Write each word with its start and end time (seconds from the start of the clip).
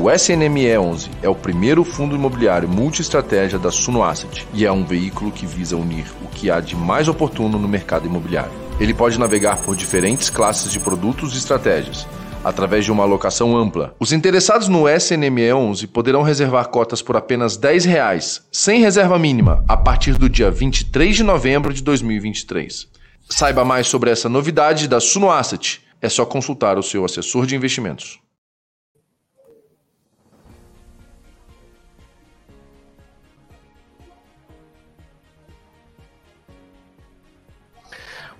O 0.00 0.02
SNME11 0.02 1.10
é 1.22 1.28
o 1.28 1.34
primeiro 1.34 1.82
fundo 1.82 2.14
imobiliário 2.14 2.68
multi-estratégia 2.68 3.58
da 3.58 3.72
Suno 3.72 4.04
Asset 4.04 4.46
e 4.54 4.64
é 4.64 4.70
um 4.70 4.84
veículo 4.84 5.32
que 5.32 5.44
visa 5.44 5.76
unir 5.76 6.06
o 6.22 6.28
que 6.28 6.52
há 6.52 6.60
de 6.60 6.76
mais 6.76 7.08
oportuno 7.08 7.58
no 7.58 7.66
mercado 7.66 8.06
imobiliário. 8.06 8.52
Ele 8.78 8.94
pode 8.94 9.18
navegar 9.18 9.60
por 9.60 9.74
diferentes 9.74 10.30
classes 10.30 10.70
de 10.70 10.78
produtos 10.78 11.34
e 11.34 11.38
estratégias, 11.38 12.06
através 12.44 12.84
de 12.84 12.92
uma 12.92 13.02
alocação 13.02 13.56
ampla. 13.56 13.92
Os 13.98 14.12
interessados 14.12 14.68
no 14.68 14.84
SNME11 14.84 15.88
poderão 15.88 16.22
reservar 16.22 16.68
cotas 16.68 17.02
por 17.02 17.16
apenas 17.16 17.56
10 17.56 17.84
reais, 17.84 18.46
sem 18.52 18.80
reserva 18.80 19.18
mínima, 19.18 19.64
a 19.66 19.76
partir 19.76 20.16
do 20.16 20.28
dia 20.28 20.48
23 20.48 21.16
de 21.16 21.24
novembro 21.24 21.74
de 21.74 21.82
2023. 21.82 22.86
Saiba 23.28 23.64
mais 23.64 23.88
sobre 23.88 24.10
essa 24.10 24.28
novidade 24.28 24.86
da 24.86 25.00
Suno 25.00 25.28
Asset. 25.28 25.80
É 26.00 26.08
só 26.08 26.24
consultar 26.24 26.78
o 26.78 26.84
seu 26.84 27.04
assessor 27.04 27.46
de 27.46 27.56
investimentos. 27.56 28.20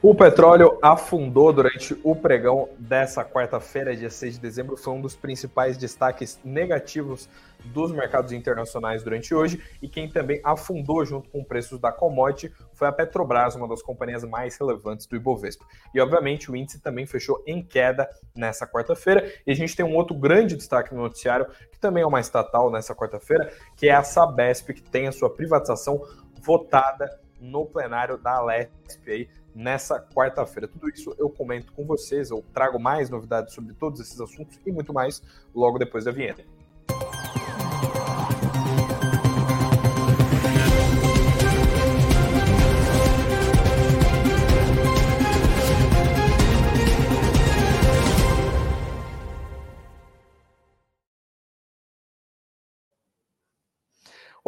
O 0.01 0.15
petróleo 0.15 0.79
afundou 0.81 1.53
durante 1.53 1.99
o 2.05 2.15
pregão 2.15 2.69
dessa 2.79 3.25
quarta-feira, 3.25 3.97
dia 3.97 4.09
6 4.09 4.35
de 4.35 4.41
dezembro. 4.41 4.77
Foi 4.77 4.93
um 4.95 5.01
dos 5.01 5.17
principais 5.17 5.77
destaques 5.77 6.39
negativos 6.45 7.29
dos 7.65 7.91
mercados 7.91 8.31
internacionais 8.31 9.03
durante 9.03 9.35
hoje. 9.35 9.61
E 9.83 9.89
quem 9.89 10.09
também 10.09 10.41
afundou 10.45 11.05
junto 11.05 11.29
com 11.29 11.43
preços 11.43 11.81
da 11.81 11.91
commodity 11.91 12.55
foi 12.75 12.87
a 12.87 12.93
Petrobras, 12.93 13.57
uma 13.57 13.67
das 13.67 13.83
companhias 13.83 14.23
mais 14.23 14.57
relevantes 14.57 15.05
do 15.05 15.17
Ibovespa. 15.17 15.67
E, 15.93 16.01
obviamente, 16.01 16.49
o 16.49 16.55
índice 16.55 16.81
também 16.81 17.05
fechou 17.05 17.43
em 17.45 17.61
queda 17.61 18.09
nessa 18.37 18.69
quarta-feira. 18.69 19.29
E 19.45 19.51
a 19.51 19.55
gente 19.55 19.75
tem 19.75 19.85
um 19.85 19.97
outro 19.97 20.17
grande 20.17 20.55
destaque 20.55 20.95
no 20.95 21.03
noticiário, 21.03 21.49
que 21.73 21.81
também 21.81 22.05
é 22.05 22.07
uma 22.07 22.21
estatal 22.21 22.71
nessa 22.71 22.95
quarta-feira, 22.95 23.53
que 23.75 23.89
é 23.89 23.95
a 23.97 24.05
Sabesp, 24.05 24.75
que 24.75 24.83
tem 24.83 25.09
a 25.09 25.13
sua 25.13 25.29
privatização 25.29 26.01
votada 26.41 27.11
no 27.41 27.67
plenário 27.67 28.17
da 28.17 28.37
Alesp 28.37 28.71
aí 29.09 29.29
nessa 29.59 30.01
quarta-feira. 30.01 30.69
Tudo 30.69 30.89
isso 30.89 31.13
eu 31.19 31.29
comento 31.29 31.73
com 31.73 31.85
vocês, 31.85 32.31
eu 32.31 32.45
trago 32.55 32.79
mais 32.79 33.11
novidades 33.11 33.53
sobre 33.53 33.75
todos 33.75 34.01
esses 34.01 34.21
assuntos 34.21 34.61
e 34.65 34.71
muito 34.71 34.95
mais 34.95 35.21
logo 35.53 35.79
depois 35.79 36.05
da 36.05 36.13
vinheta. 36.13 36.45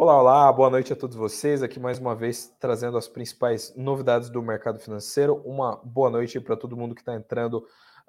Olá, 0.01 0.19
olá, 0.19 0.51
boa 0.51 0.67
noite 0.67 0.91
a 0.91 0.95
todos 0.95 1.15
vocês. 1.15 1.61
Aqui 1.61 1.79
mais 1.79 1.99
uma 1.99 2.15
vez 2.15 2.51
trazendo 2.59 2.97
as 2.97 3.07
principais 3.07 3.71
novidades 3.75 4.31
do 4.31 4.41
mercado 4.41 4.79
financeiro. 4.79 5.35
Uma 5.45 5.75
boa 5.75 6.09
noite 6.09 6.39
para 6.39 6.57
todo 6.57 6.75
mundo 6.75 6.95
que 6.95 7.01
está 7.01 7.13
entrando 7.13 7.57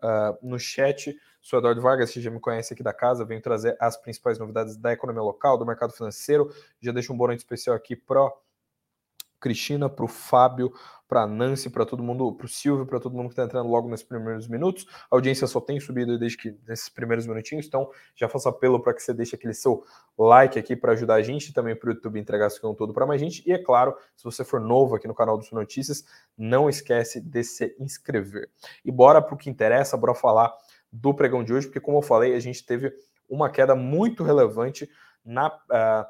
uh, 0.02 0.38
no 0.40 0.58
chat. 0.58 1.14
Sou 1.42 1.58
Eduardo 1.58 1.82
Vargas, 1.82 2.10
você 2.10 2.18
já 2.18 2.30
me 2.30 2.40
conhece 2.40 2.72
aqui 2.72 2.82
da 2.82 2.94
casa. 2.94 3.26
Venho 3.26 3.42
trazer 3.42 3.76
as 3.78 3.98
principais 3.98 4.38
novidades 4.38 4.74
da 4.74 4.90
economia 4.90 5.20
local, 5.20 5.58
do 5.58 5.66
mercado 5.66 5.92
financeiro. 5.92 6.50
Já 6.80 6.92
deixo 6.92 7.12
um 7.12 7.16
boa 7.18 7.28
noite 7.28 7.40
especial 7.40 7.76
aqui 7.76 7.94
para 7.94 8.26
Cristina, 9.42 9.90
para 9.90 10.04
o 10.04 10.08
Fábio, 10.08 10.72
para 11.12 11.24
a 11.24 11.26
Nancy, 11.26 11.68
para 11.68 11.84
todo 11.84 12.02
mundo, 12.02 12.32
para 12.32 12.46
o 12.46 12.48
Silvio, 12.48 12.86
para 12.86 12.98
todo 12.98 13.14
mundo 13.14 13.26
que 13.26 13.32
está 13.32 13.44
entrando 13.44 13.68
logo 13.68 13.86
nesses 13.86 14.06
primeiros 14.06 14.48
minutos. 14.48 14.86
A 15.10 15.14
audiência 15.14 15.46
só 15.46 15.60
tem 15.60 15.78
subido 15.78 16.18
desde 16.18 16.38
que 16.38 16.56
nesses 16.66 16.88
primeiros 16.88 17.26
minutinhos, 17.26 17.66
então 17.66 17.90
já 18.16 18.30
faço 18.30 18.48
apelo 18.48 18.80
para 18.80 18.94
que 18.94 19.02
você 19.02 19.12
deixe 19.12 19.36
aquele 19.36 19.52
seu 19.52 19.84
like 20.16 20.58
aqui 20.58 20.74
para 20.74 20.92
ajudar 20.92 21.16
a 21.16 21.22
gente 21.22 21.52
também 21.52 21.76
para 21.76 21.90
o 21.90 21.92
YouTube 21.92 22.18
entregar 22.18 22.46
esse 22.46 22.58
conteúdo 22.58 22.94
para 22.94 23.04
mais 23.04 23.20
gente. 23.20 23.46
E 23.46 23.52
é 23.52 23.58
claro, 23.58 23.94
se 24.16 24.24
você 24.24 24.42
for 24.42 24.58
novo 24.58 24.94
aqui 24.94 25.06
no 25.06 25.14
canal 25.14 25.36
do 25.36 25.44
Sul 25.44 25.58
Notícias, 25.58 26.02
não 26.38 26.66
esquece 26.66 27.20
de 27.20 27.44
se 27.44 27.76
inscrever. 27.78 28.48
E 28.82 28.90
bora 28.90 29.20
para 29.20 29.34
o 29.34 29.36
que 29.36 29.50
interessa, 29.50 29.98
bora 29.98 30.14
falar 30.14 30.50
do 30.90 31.12
pregão 31.12 31.44
de 31.44 31.52
hoje, 31.52 31.66
porque 31.66 31.80
como 31.80 31.98
eu 31.98 32.02
falei, 32.02 32.34
a 32.34 32.40
gente 32.40 32.64
teve 32.64 32.90
uma 33.28 33.50
queda 33.50 33.74
muito 33.74 34.22
relevante 34.22 34.88
na 35.24 35.50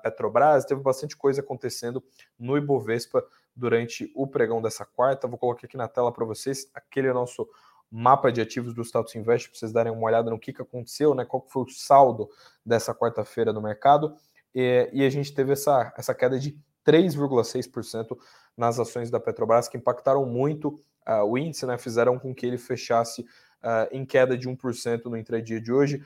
Petrobras, 0.03 0.65
teve 0.65 0.81
bastante 0.81 1.17
coisa 1.17 1.41
acontecendo 1.41 2.03
no 2.39 2.57
Ibovespa 2.57 3.25
durante 3.55 4.11
o 4.15 4.27
pregão 4.27 4.63
dessa 4.63 4.85
quarta. 4.85 5.29
Vou 5.29 5.39
colocar 5.39 5.67
aqui 5.67 5.77
na 5.77 5.89
tela 5.89 6.13
para 6.13 6.25
vocês 6.25 6.71
aquele 6.75 7.13
nosso 7.13 7.49
mapa 7.91 8.33
de 8.33 8.41
ativos 8.41 8.73
do 8.73 8.83
Status 8.83 9.15
Invest, 9.15 9.51
para 9.51 9.59
vocês 9.59 9.73
darem 9.73 9.93
uma 9.93 10.07
olhada 10.07 10.31
no 10.31 10.39
que, 10.39 10.53
que 10.53 10.63
aconteceu, 10.63 11.15
né? 11.15 11.27
Qual 11.27 11.45
foi 11.47 11.65
o 11.65 11.69
saldo 11.69 12.31
dessa 12.65 12.95
quarta-feira 12.95 13.53
no 13.53 13.61
mercado. 13.61 14.17
E, 14.55 14.89
e, 14.93 15.05
a 15.05 15.11
gente 15.11 15.35
teve 15.35 15.53
essa, 15.53 15.93
essa 15.97 16.15
queda 16.15 16.39
de 16.39 16.59
3,6% 16.87 18.17
nas 18.57 18.79
ações 18.79 19.11
da 19.11 19.21
Petrobras, 19.21 19.69
que 19.69 19.77
impactaram 19.77 20.25
muito 20.25 20.81
uh, 21.07 21.25
o 21.25 21.37
índice, 21.37 21.67
né? 21.67 21.77
Fizeram 21.77 22.19
com 22.19 22.35
que 22.35 22.47
ele 22.47 22.57
fechasse 22.57 23.27
uh, 23.63 23.89
em 23.91 24.05
queda 24.05 24.37
de 24.37 24.47
1% 24.49 25.07
no 25.07 25.17
intradia 25.17 25.61
de 25.61 25.73
hoje, 25.73 26.05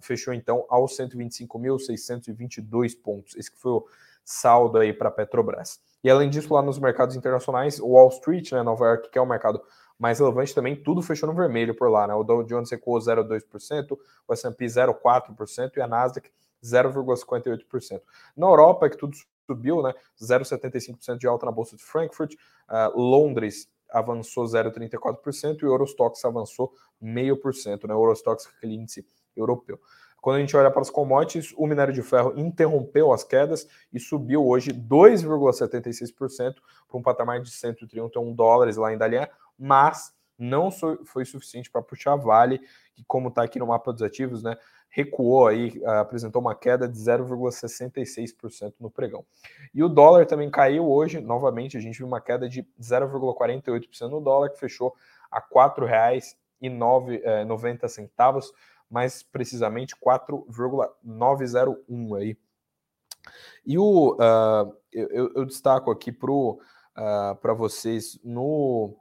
fechou 0.00 0.34
então 0.34 0.64
aos 0.68 0.96
125.622 0.96 2.96
pontos. 3.00 3.36
Esse 3.36 3.50
que 3.50 3.58
foi 3.58 3.72
o 3.72 3.86
saldo 4.24 4.78
aí 4.78 4.92
para 4.92 5.08
a 5.08 5.12
Petrobras. 5.12 5.80
E 6.04 6.10
além 6.10 6.30
disso, 6.30 6.52
lá 6.52 6.62
nos 6.62 6.78
mercados 6.78 7.16
internacionais, 7.16 7.80
o 7.80 7.88
Wall 7.88 8.08
Street, 8.08 8.52
né, 8.52 8.62
Nova 8.62 8.86
York, 8.86 9.10
que 9.10 9.18
é 9.18 9.20
o 9.20 9.26
mercado 9.26 9.60
mais 9.98 10.20
relevante 10.20 10.54
também, 10.54 10.76
tudo 10.76 11.02
fechou 11.02 11.28
no 11.28 11.34
vermelho 11.34 11.74
por 11.74 11.90
lá, 11.90 12.06
né? 12.06 12.14
O 12.14 12.22
Dow 12.22 12.44
Jones 12.44 12.70
recuou 12.70 12.98
0,2%, 12.98 13.98
o 14.28 14.32
S&P 14.32 14.66
0,4% 14.66 15.76
e 15.76 15.80
a 15.80 15.88
Nasdaq 15.88 16.30
0,58%. 16.62 18.00
Na 18.36 18.46
Europa, 18.46 18.88
que 18.88 18.96
tudo 18.96 19.16
subiu, 19.44 19.82
né? 19.82 19.92
0,75% 20.20 21.18
de 21.18 21.26
alta 21.26 21.46
na 21.46 21.52
bolsa 21.52 21.74
de 21.74 21.82
Frankfurt, 21.82 22.34
uh, 22.34 23.00
Londres 23.00 23.68
avançou 23.90 24.44
0,34% 24.44 25.62
e 25.62 25.66
o 25.66 25.68
Eurostox 25.68 26.24
avançou 26.24 26.72
0,5%, 27.02 27.86
né? 27.86 27.94
O 27.94 28.02
Eurostox 28.02 28.46
é 28.46 28.48
aquele 28.56 28.74
índice 28.74 29.06
europeu. 29.36 29.80
Quando 30.20 30.36
a 30.36 30.40
gente 30.40 30.56
olha 30.56 30.70
para 30.70 30.82
os 30.82 30.90
commodities, 30.90 31.54
o 31.56 31.66
minério 31.66 31.94
de 31.94 32.02
ferro 32.02 32.34
interrompeu 32.36 33.12
as 33.12 33.22
quedas 33.22 33.68
e 33.92 34.00
subiu 34.00 34.46
hoje 34.46 34.72
2,76% 34.72 36.54
para 36.88 36.98
um 36.98 37.02
patamar 37.02 37.40
de 37.40 37.50
131 37.50 38.34
dólares 38.34 38.76
lá 38.76 38.92
em 38.92 38.98
Dalian, 38.98 39.28
mas 39.56 40.12
não 40.38 40.70
foi 40.70 41.24
suficiente 41.24 41.70
para 41.70 41.82
puxar 41.82 42.12
a 42.12 42.16
Vale, 42.16 42.60
que 42.94 43.02
como 43.04 43.28
está 43.28 43.42
aqui 43.42 43.58
no 43.58 43.66
mapa 43.66 43.92
dos 43.92 44.02
ativos, 44.02 44.42
né, 44.42 44.56
recuou 44.88 45.48
aí, 45.48 45.82
apresentou 45.84 46.40
uma 46.40 46.54
queda 46.54 46.88
de 46.88 46.96
0,66% 46.98 48.74
no 48.80 48.90
pregão. 48.90 49.26
E 49.74 49.82
o 49.82 49.88
dólar 49.88 50.24
também 50.26 50.50
caiu 50.50 50.90
hoje, 50.90 51.20
novamente, 51.20 51.76
a 51.76 51.80
gente 51.80 51.98
viu 51.98 52.06
uma 52.06 52.20
queda 52.20 52.48
de 52.48 52.62
0,48% 52.80 54.08
no 54.08 54.20
dólar, 54.20 54.50
que 54.50 54.58
fechou 54.58 54.94
a 55.30 55.40
R$ 55.40 55.46
4,90, 56.62 58.52
mais 58.90 59.22
precisamente 59.22 59.94
4,901 59.96 62.14
aí. 62.14 62.34
E 63.66 63.76
o, 63.76 64.14
uh, 64.14 64.74
eu, 64.90 65.30
eu, 65.34 65.44
destaco 65.44 65.90
aqui 65.90 66.10
para 66.10 66.32
uh, 66.32 67.54
vocês 67.54 68.18
no 68.24 68.96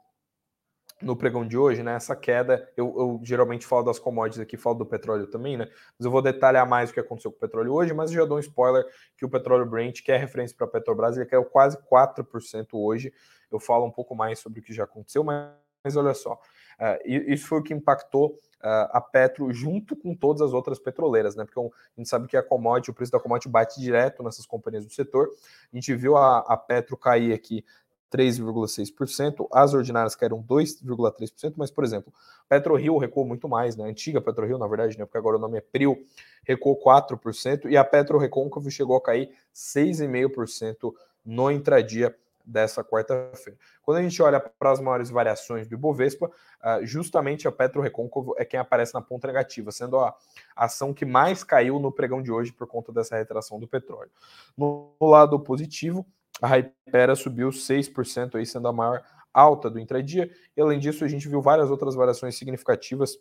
no 1.01 1.15
pregão 1.15 1.47
de 1.47 1.57
hoje, 1.57 1.83
né? 1.83 1.95
Essa 1.95 2.15
queda, 2.15 2.67
eu, 2.75 2.93
eu, 2.97 3.19
geralmente 3.23 3.65
falo 3.65 3.83
das 3.83 3.99
commodities 3.99 4.39
aqui, 4.39 4.57
falo 4.57 4.77
do 4.77 4.85
petróleo 4.85 5.27
também, 5.27 5.55
né? 5.55 5.67
Mas 5.97 6.05
eu 6.05 6.11
vou 6.11 6.21
detalhar 6.21 6.67
mais 6.67 6.89
o 6.89 6.93
que 6.93 6.99
aconteceu 6.99 7.31
com 7.31 7.37
o 7.37 7.39
petróleo 7.39 7.73
hoje, 7.73 7.93
mas 7.93 8.11
já 8.11 8.25
dou 8.25 8.37
um 8.37 8.39
spoiler 8.39 8.85
que 9.15 9.25
o 9.25 9.29
petróleo 9.29 9.65
Brent, 9.65 10.01
que 10.01 10.11
é 10.11 10.17
referência 10.17 10.55
para 10.57 10.65
a 10.65 10.69
Petrobras, 10.69 11.15
ele 11.15 11.25
caiu 11.25 11.45
quase 11.45 11.77
4% 11.91 12.67
hoje. 12.73 13.13
Eu 13.51 13.59
falo 13.59 13.85
um 13.85 13.91
pouco 13.91 14.15
mais 14.15 14.39
sobre 14.39 14.59
o 14.59 14.63
que 14.63 14.73
já 14.73 14.85
aconteceu, 14.85 15.23
mas, 15.23 15.51
mas 15.83 15.95
olha 15.95 16.13
só, 16.13 16.33
uh, 16.33 16.97
isso 17.05 17.47
foi 17.47 17.59
o 17.59 17.63
que 17.63 17.73
impactou 17.73 18.31
uh, 18.63 18.89
a 18.91 18.99
Petro 18.99 19.53
junto 19.53 19.95
com 19.95 20.15
todas 20.15 20.41
as 20.41 20.51
outras 20.51 20.79
petroleiras, 20.79 21.35
né? 21.35 21.45
Porque 21.45 21.59
a 21.59 21.63
gente 21.95 22.09
sabe 22.09 22.27
que 22.27 22.35
a 22.35 22.43
commodity, 22.43 22.89
o 22.89 22.93
preço 22.93 23.11
da 23.11 23.19
commodity 23.19 23.49
bate 23.49 23.79
direto 23.79 24.23
nessas 24.23 24.45
companhias 24.45 24.85
do 24.85 24.91
setor. 24.91 25.29
A 25.71 25.75
gente 25.75 25.93
viu 25.95 26.17
a, 26.17 26.39
a 26.39 26.57
Petro 26.57 26.97
cair 26.97 27.33
aqui 27.33 27.63
3,6%, 28.11 29.47
as 29.51 29.73
ordinárias 29.73 30.15
caíram 30.15 30.41
2,3%, 30.41 31.53
mas, 31.57 31.69
por 31.69 31.83
exemplo, 31.83 32.13
PetroRio 32.47 32.97
recuou 32.97 33.25
muito 33.25 33.47
mais, 33.47 33.75
né? 33.75 33.85
A 33.85 33.87
antiga 33.87 34.21
PetroRio, 34.21 34.57
na 34.57 34.67
verdade, 34.67 34.97
né? 34.97 35.05
Porque 35.05 35.17
agora 35.17 35.37
o 35.37 35.39
nome 35.39 35.57
é 35.57 35.61
Prio, 35.61 35.97
recuou 36.43 36.79
4%, 36.79 37.69
e 37.69 37.75
a 37.75 37.83
Petro 37.83 38.17
Recôncavo 38.17 38.71
chegou 38.71 38.95
a 38.95 39.01
cair 39.01 39.29
6,5% 39.53 40.93
no 41.25 41.51
intradia 41.51 42.15
dessa 42.47 42.81
quarta-feira. 42.81 43.59
Quando 43.83 43.97
a 43.97 44.01
gente 44.01 44.21
olha 44.21 44.39
para 44.39 44.71
as 44.71 44.79
maiores 44.79 45.09
variações 45.09 45.67
do 45.67 45.75
Ibovespa, 45.75 46.31
ah, 46.61 46.79
justamente 46.81 47.45
a 47.45 47.51
Petro 47.51 47.81
Recôncavo 47.81 48.33
é 48.37 48.45
quem 48.45 48.57
aparece 48.57 48.93
na 48.93 49.01
ponta 49.01 49.27
negativa, 49.27 49.69
sendo 49.71 49.99
a 49.99 50.15
ação 50.55 50.93
que 50.93 51.05
mais 51.05 51.43
caiu 51.43 51.77
no 51.77 51.91
pregão 51.91 52.21
de 52.21 52.31
hoje 52.31 52.53
por 52.53 52.65
conta 52.65 52.93
dessa 52.93 53.17
retração 53.17 53.59
do 53.59 53.67
petróleo. 53.67 54.09
No 54.57 54.93
lado 55.01 55.37
positivo, 55.41 56.05
a 56.41 56.47
Hypera 56.47 57.15
subiu 57.15 57.49
6%, 57.49 58.35
aí 58.35 58.45
sendo 58.45 58.67
a 58.67 58.73
maior 58.73 59.03
alta 59.33 59.69
do 59.69 59.79
intradia. 59.79 60.29
E 60.55 60.61
além 60.61 60.79
disso, 60.79 61.03
a 61.03 61.07
gente 61.07 61.27
viu 61.27 61.41
várias 61.41 61.69
outras 61.69 61.95
variações 61.95 62.37
significativas 62.37 63.17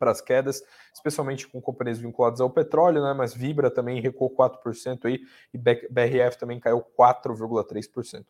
para 0.00 0.10
as 0.10 0.20
quedas, 0.22 0.62
especialmente 0.94 1.46
com 1.46 1.60
companhias 1.60 1.98
vinculadas 1.98 2.40
ao 2.40 2.48
petróleo, 2.48 3.02
né? 3.02 3.12
Mas 3.12 3.34
Vibra 3.34 3.70
também 3.70 4.00
recuou 4.00 4.34
4% 4.34 5.04
aí 5.04 5.20
e 5.52 5.58
BRF 5.58 6.38
também 6.38 6.58
caiu 6.58 6.82
4,3%. 6.98 8.24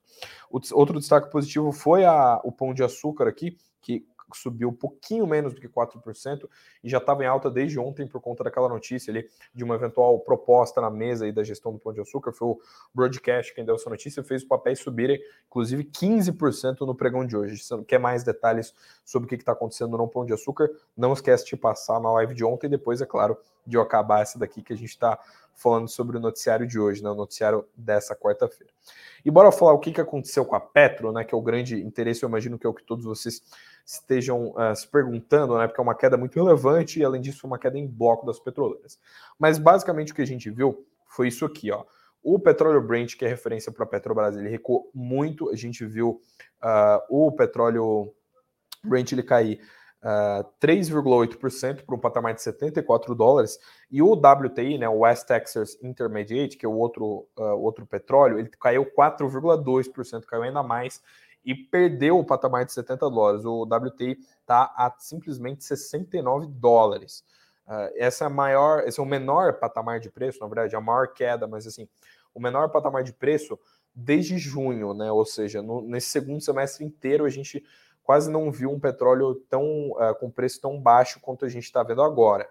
Outro 0.73 0.99
destaque 0.99 1.31
positivo 1.31 1.71
foi 1.71 2.05
a, 2.05 2.41
o 2.43 2.51
pão 2.51 2.75
de 2.75 2.83
açúcar 2.83 3.29
aqui, 3.29 3.57
que 3.81 4.05
subiu 4.37 4.69
um 4.69 4.75
pouquinho 4.75 5.27
menos 5.27 5.55
do 5.55 5.61
que 5.61 5.69
4% 5.69 6.49
e 6.83 6.89
já 6.89 6.99
estava 6.99 7.25
em 7.25 7.27
alta 7.27 7.51
desde 7.51 7.79
ontem 7.79 8.07
por 8.07 8.21
conta 8.21 8.45
daquela 8.45 8.69
notícia 8.69 9.11
ali 9.11 9.29
de 9.55 9.65
uma 9.65 9.75
eventual 9.75 10.19
proposta 10.21 10.81
na 10.81 10.91
mesa 10.91 11.25
aí 11.25 11.33
da 11.33 11.43
gestão 11.43 11.73
do 11.73 11.79
Pão 11.79 11.93
de 11.93 12.01
Açúcar. 12.01 12.33
Foi 12.33 12.49
o 12.49 12.61
Broadcast 12.95 13.55
quem 13.55 13.65
deu 13.65 13.75
essa 13.75 13.91
notícia, 13.91 14.23
fez 14.23 14.43
os 14.43 14.49
papéis 14.49 14.81
subirem, 14.81 15.21
inclusive 15.47 15.85
15% 15.85 16.81
no 16.81 16.95
pregão 16.95 17.27
de 17.27 17.37
hoje. 17.37 17.63
Se 17.63 17.85
quer 17.85 17.99
mais 17.99 18.23
detalhes 18.23 18.75
sobre 19.05 19.27
o 19.27 19.29
que 19.29 19.35
está 19.35 19.53
acontecendo 19.53 19.97
no 19.97 20.09
Pão 20.09 20.25
de 20.25 20.33
Açúcar, 20.33 20.71
não 20.97 21.13
esquece 21.13 21.47
de 21.47 21.57
passar 21.57 22.01
na 22.01 22.11
live 22.13 22.35
de 22.35 22.45
ontem 22.45 22.69
depois, 22.69 23.01
é 23.01 23.07
claro, 23.07 23.37
de 23.67 23.77
eu 23.77 23.83
acabar 23.83 24.23
essa 24.23 24.39
daqui 24.39 24.63
que 24.63 24.73
a 24.73 24.77
gente 24.77 24.91
está 24.91 25.19
falando 25.61 25.89
sobre 25.89 26.17
o 26.17 26.21
noticiário 26.21 26.67
de 26.67 26.81
hoje, 26.81 27.03
né, 27.03 27.11
o 27.11 27.15
noticiário 27.15 27.69
dessa 27.77 28.17
quarta-feira. 28.17 28.73
E 29.23 29.31
bora 29.31 29.53
falar 29.53 29.75
o 29.75 29.79
que, 29.79 29.93
que 29.93 30.01
aconteceu 30.01 30.43
com 30.45 30.57
a 30.57 30.61
Petro, 30.61 31.13
né, 31.13 31.23
que 31.23 31.35
é 31.35 31.39
o 31.39 31.43
grande 31.43 31.83
interesse, 31.83 32.23
eu 32.23 32.29
imagino 32.29 32.59
que 32.59 32.67
é 32.67 32.71
o 32.71 32.73
que 32.73 32.83
todos 32.83 33.05
vocês 33.05 33.43
estejam 33.85 34.53
uh, 34.53 34.75
se 34.75 34.89
perguntando, 34.89 35.59
né, 35.59 35.67
porque 35.67 35.79
é 35.79 35.85
uma 35.85 35.95
queda 35.95 36.17
muito 36.17 36.35
relevante 36.43 36.99
e, 36.99 37.05
além 37.05 37.21
disso, 37.21 37.47
uma 37.47 37.59
queda 37.59 37.79
em 37.79 37.87
bloco 37.87 38.25
das 38.25 38.41
petroleiras. 38.41 38.99
Mas, 39.39 39.59
basicamente, 39.59 40.13
o 40.13 40.15
que 40.15 40.23
a 40.23 40.27
gente 40.27 40.51
viu 40.51 40.87
foi 41.07 41.29
isso 41.29 41.45
aqui, 41.45 41.71
ó. 41.71 41.85
O 42.23 42.39
petróleo 42.39 42.83
Brent, 42.83 43.17
que 43.17 43.25
é 43.25 43.29
referência 43.29 43.73
para 43.73 43.85
a 43.85 43.89
Petrobras, 43.89 44.37
ele 44.37 44.49
recuou 44.49 44.91
muito. 44.95 45.51
A 45.51 45.57
gente 45.57 45.87
viu 45.87 46.21
uh, 46.63 47.01
o 47.09 47.33
petróleo 47.33 48.15
Brent 48.85 49.13
ele 49.13 49.23
cair 49.23 49.61
uh, 50.03 50.45
3,8% 50.61 51.85
para 51.85 51.95
um 51.95 51.99
patamar 51.99 52.35
de 52.35 52.43
74 52.43 53.15
dólares. 53.15 53.59
E 53.91 54.03
o 54.03 54.13
WTI, 54.13 54.79
né, 54.79 54.89
o 54.89 55.01
West 55.01 55.27
Texas 55.27 55.79
Intermediate, 55.83 56.57
que 56.57 56.67
é 56.67 56.69
o 56.69 56.73
outro, 56.73 57.29
uh, 57.37 57.57
outro 57.59 57.87
petróleo, 57.87 58.39
ele 58.39 58.49
caiu 58.61 58.87
4,2%, 58.87 60.25
caiu 60.25 60.43
ainda 60.43 60.63
mais 60.63 61.03
e 61.45 61.55
perdeu 61.55 62.19
o 62.19 62.25
patamar 62.25 62.65
de 62.65 62.73
70 62.73 63.11
dólares. 63.11 63.45
O 63.45 63.63
WTI 63.63 64.19
está 64.41 64.73
a 64.77 64.95
simplesmente 64.99 65.65
69 65.65 66.47
dólares. 66.47 67.25
Uh, 67.67 67.91
essa 67.97 68.25
é 68.25 68.29
maior, 68.29 68.87
esse 68.87 68.99
é 68.99 69.03
o 69.03 69.07
menor 69.07 69.55
patamar 69.55 70.01
de 70.01 70.11
preço, 70.11 70.41
na 70.41 70.47
verdade, 70.47 70.75
a 70.75 70.81
maior 70.81 71.13
queda, 71.13 71.47
mas 71.47 71.67
assim, 71.67 71.89
o 72.35 72.41
menor 72.41 72.69
patamar 72.71 73.05
de 73.05 73.13
preço 73.13 73.59
desde 73.95 74.39
junho, 74.39 74.95
né? 74.95 75.11
Ou 75.11 75.25
seja, 75.25 75.63
no, 75.63 75.83
nesse 75.83 76.09
segundo 76.09 76.41
semestre 76.41 76.85
inteiro 76.85 77.25
a 77.25 77.29
gente 77.29 77.65
quase 78.11 78.29
não 78.29 78.51
viu 78.51 78.73
um 78.73 78.81
petróleo 78.81 79.37
tão 79.49 79.93
uh, 79.93 80.13
com 80.19 80.29
preço 80.29 80.61
tão 80.61 80.81
baixo 80.81 81.21
quanto 81.21 81.45
a 81.45 81.49
gente 81.49 81.63
está 81.63 81.81
vendo 81.85 82.03
agora. 82.03 82.49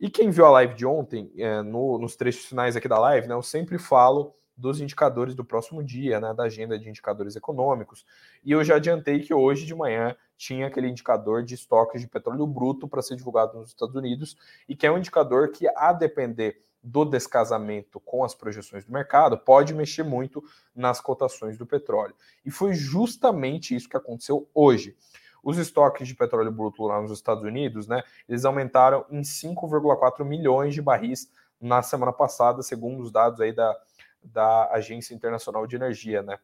E 0.00 0.10
quem 0.10 0.28
viu 0.28 0.44
a 0.44 0.50
live 0.50 0.74
de 0.74 0.84
ontem, 0.84 1.30
uh, 1.36 1.62
no, 1.62 2.00
nos 2.00 2.16
trechos 2.16 2.46
finais 2.46 2.74
aqui 2.74 2.88
da 2.88 2.98
live, 2.98 3.28
né? 3.28 3.34
Eu 3.34 3.44
sempre 3.44 3.78
falo 3.78 4.34
dos 4.56 4.80
indicadores 4.80 5.36
do 5.36 5.44
próximo 5.44 5.84
dia, 5.84 6.18
né, 6.18 6.34
da 6.34 6.44
agenda 6.44 6.76
de 6.76 6.88
indicadores 6.88 7.36
econômicos. 7.36 8.04
E 8.44 8.50
eu 8.50 8.64
já 8.64 8.74
adiantei 8.74 9.20
que 9.20 9.32
hoje 9.32 9.64
de 9.66 9.74
manhã 9.74 10.16
tinha 10.36 10.66
aquele 10.66 10.88
indicador 10.88 11.44
de 11.44 11.54
estoques 11.54 12.00
de 12.00 12.08
petróleo 12.08 12.44
bruto 12.44 12.88
para 12.88 13.02
ser 13.02 13.14
divulgado 13.14 13.56
nos 13.56 13.68
Estados 13.68 13.94
Unidos 13.94 14.36
e 14.68 14.74
que 14.74 14.84
é 14.84 14.90
um 14.90 14.98
indicador 14.98 15.52
que, 15.52 15.68
a 15.76 15.92
depender 15.92 16.65
do 16.86 17.04
descasamento 17.04 17.98
com 18.00 18.22
as 18.22 18.34
projeções 18.34 18.84
do 18.84 18.92
mercado, 18.92 19.36
pode 19.36 19.74
mexer 19.74 20.02
muito 20.02 20.42
nas 20.74 21.00
cotações 21.00 21.58
do 21.58 21.66
petróleo. 21.66 22.14
E 22.44 22.50
foi 22.50 22.74
justamente 22.74 23.74
isso 23.74 23.88
que 23.88 23.96
aconteceu 23.96 24.48
hoje. 24.54 24.96
Os 25.42 25.58
estoques 25.58 26.06
de 26.06 26.14
petróleo 26.14 26.50
bruto 26.50 26.84
lá 26.84 27.00
nos 27.00 27.10
Estados 27.10 27.44
Unidos, 27.44 27.86
né, 27.86 28.02
eles 28.28 28.44
aumentaram 28.44 29.04
em 29.10 29.22
5,4 29.22 30.24
milhões 30.24 30.74
de 30.74 30.82
barris 30.82 31.30
na 31.60 31.82
semana 31.82 32.12
passada, 32.12 32.62
segundo 32.62 33.02
os 33.02 33.10
dados 33.10 33.40
aí 33.40 33.52
da 33.52 33.76
da 34.32 34.70
Agência 34.72 35.14
Internacional 35.14 35.66
de 35.66 35.76
Energia, 35.76 36.22
né? 36.22 36.38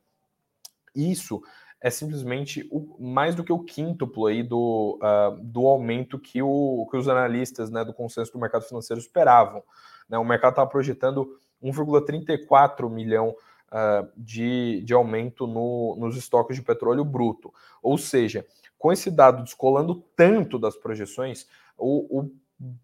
Isso 0.95 1.43
é 1.81 1.91
simplesmente 1.91 2.69
o, 2.71 2.97
mais 3.03 3.35
do 3.35 3.43
que 3.43 3.53
o 3.53 3.59
quíntuplo 3.59 4.27
aí 4.27 4.43
do, 4.43 4.99
uh, 5.03 5.37
do 5.43 5.67
aumento 5.67 6.19
que, 6.19 6.41
o, 6.41 6.87
que 6.91 6.97
os 6.97 7.09
analistas 7.09 7.71
né, 7.71 7.85
do 7.85 7.93
consenso 7.93 8.33
do 8.33 8.38
mercado 8.38 8.65
financeiro 8.65 9.00
esperavam. 9.00 9.62
Né? 10.08 10.19
O 10.19 10.25
mercado 10.25 10.52
estava 10.52 10.69
projetando 10.69 11.28
1,34 11.62 12.88
milhão 12.90 13.31
uh, 13.31 14.08
de, 14.16 14.82
de 14.84 14.93
aumento 14.93 15.46
no, 15.46 15.96
nos 15.99 16.16
estoques 16.16 16.56
de 16.56 16.62
petróleo 16.62 17.04
bruto. 17.04 17.52
Ou 17.82 17.96
seja, 17.96 18.46
com 18.78 18.93
esse 18.93 19.10
dado 19.10 19.43
descolando 19.43 20.04
tanto 20.16 20.58
das 20.58 20.76
projeções, 20.76 21.46
o, 21.76 22.20
o 22.20 22.31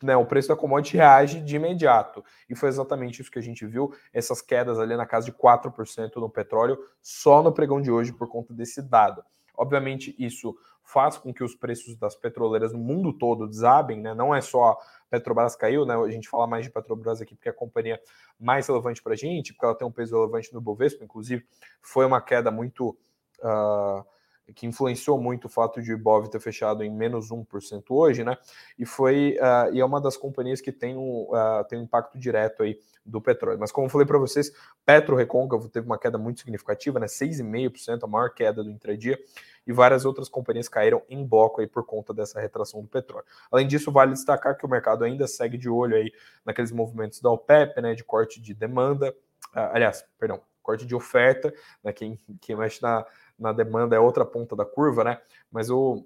né, 0.02 0.16
o 0.16 0.26
preço 0.26 0.48
da 0.48 0.56
commodity 0.56 0.96
reage 0.96 1.40
de 1.40 1.56
imediato. 1.56 2.24
E 2.48 2.54
foi 2.56 2.68
exatamente 2.68 3.22
isso 3.22 3.30
que 3.30 3.38
a 3.38 3.42
gente 3.42 3.64
viu, 3.64 3.94
essas 4.12 4.42
quedas 4.42 4.78
ali 4.78 4.96
na 4.96 5.06
casa 5.06 5.26
de 5.26 5.32
4% 5.32 6.16
no 6.16 6.28
petróleo, 6.28 6.78
só 7.00 7.42
no 7.42 7.52
pregão 7.52 7.80
de 7.80 7.90
hoje 7.90 8.12
por 8.12 8.28
conta 8.28 8.52
desse 8.52 8.82
dado. 8.82 9.22
Obviamente, 9.58 10.14
isso 10.18 10.56
faz 10.84 11.18
com 11.18 11.34
que 11.34 11.44
os 11.44 11.54
preços 11.54 11.96
das 11.96 12.16
petroleiras 12.16 12.72
no 12.72 12.78
mundo 12.78 13.12
todo 13.12 13.46
desabem, 13.46 14.00
né? 14.00 14.14
Não 14.14 14.34
é 14.34 14.40
só 14.40 14.78
Petrobras 15.10 15.54
caiu, 15.56 15.84
né? 15.84 15.94
A 15.94 16.10
gente 16.10 16.28
fala 16.28 16.46
mais 16.46 16.64
de 16.64 16.70
Petrobras 16.70 17.20
aqui 17.20 17.34
porque 17.34 17.48
é 17.48 17.52
a 17.52 17.54
companhia 17.54 18.00
mais 18.40 18.66
relevante 18.68 19.02
para 19.02 19.12
a 19.12 19.16
gente, 19.16 19.52
porque 19.52 19.66
ela 19.66 19.74
tem 19.74 19.86
um 19.86 19.92
peso 19.92 20.16
relevante 20.16 20.54
no 20.54 20.60
Bovespa, 20.60 21.04
inclusive 21.04 21.44
foi 21.82 22.06
uma 22.06 22.22
queda 22.22 22.50
muito 22.50 22.96
uh, 23.40 24.04
que 24.54 24.66
influenciou 24.66 25.20
muito 25.20 25.46
o 25.46 25.48
fato 25.48 25.82
de 25.82 25.92
o 25.92 25.94
Ibov 25.94 26.28
ter 26.28 26.40
fechado 26.40 26.82
em 26.82 26.90
menos 26.90 27.30
1% 27.30 27.84
hoje, 27.90 28.24
né? 28.24 28.36
E 28.78 28.86
foi 28.86 29.36
uh, 29.38 29.72
e 29.72 29.80
é 29.80 29.84
uma 29.84 30.00
das 30.00 30.16
companhias 30.16 30.60
que 30.60 30.72
tem 30.72 30.96
um, 30.96 31.22
uh, 31.30 31.64
tem 31.68 31.78
um 31.78 31.82
impacto 31.82 32.18
direto 32.18 32.62
aí 32.62 32.78
do 33.04 33.20
petróleo. 33.20 33.58
Mas 33.58 33.72
como 33.72 33.86
eu 33.86 33.90
falei 33.90 34.06
para 34.06 34.18
vocês, 34.18 34.52
Petro 34.84 35.16
Recôncavo 35.16 35.68
teve 35.68 35.86
uma 35.86 35.98
queda 35.98 36.18
muito 36.18 36.40
significativa, 36.40 36.98
né? 36.98 37.06
6,5%, 37.06 38.04
a 38.04 38.06
maior 38.06 38.30
queda 38.34 38.62
do 38.62 38.70
intradia, 38.70 39.18
e 39.66 39.72
várias 39.72 40.04
outras 40.04 40.28
companhias 40.28 40.68
caíram 40.68 41.02
em 41.08 41.26
bloco 41.26 41.60
aí 41.60 41.66
por 41.66 41.84
conta 41.84 42.14
dessa 42.14 42.40
retração 42.40 42.80
do 42.82 42.88
petróleo. 42.88 43.26
Além 43.50 43.66
disso, 43.66 43.92
vale 43.92 44.12
destacar 44.12 44.56
que 44.56 44.64
o 44.64 44.68
mercado 44.68 45.04
ainda 45.04 45.26
segue 45.26 45.58
de 45.58 45.68
olho 45.68 45.96
aí 45.96 46.12
naqueles 46.44 46.72
movimentos 46.72 47.20
da 47.20 47.30
OPEP, 47.30 47.80
né? 47.80 47.94
De 47.94 48.04
corte 48.04 48.40
de 48.40 48.54
demanda, 48.54 49.10
uh, 49.54 49.72
aliás, 49.72 50.04
perdão, 50.18 50.40
corte 50.68 50.84
de 50.84 50.94
oferta, 50.94 51.50
né? 51.82 51.94
Quem, 51.94 52.18
quem 52.42 52.54
mexe 52.54 52.82
na 52.82 53.06
na 53.38 53.52
demanda 53.52 53.94
é 53.94 54.00
outra 54.00 54.24
ponta 54.24 54.56
da 54.56 54.64
curva, 54.64 55.04
né? 55.04 55.20
Mas 55.50 55.70
o, 55.70 56.04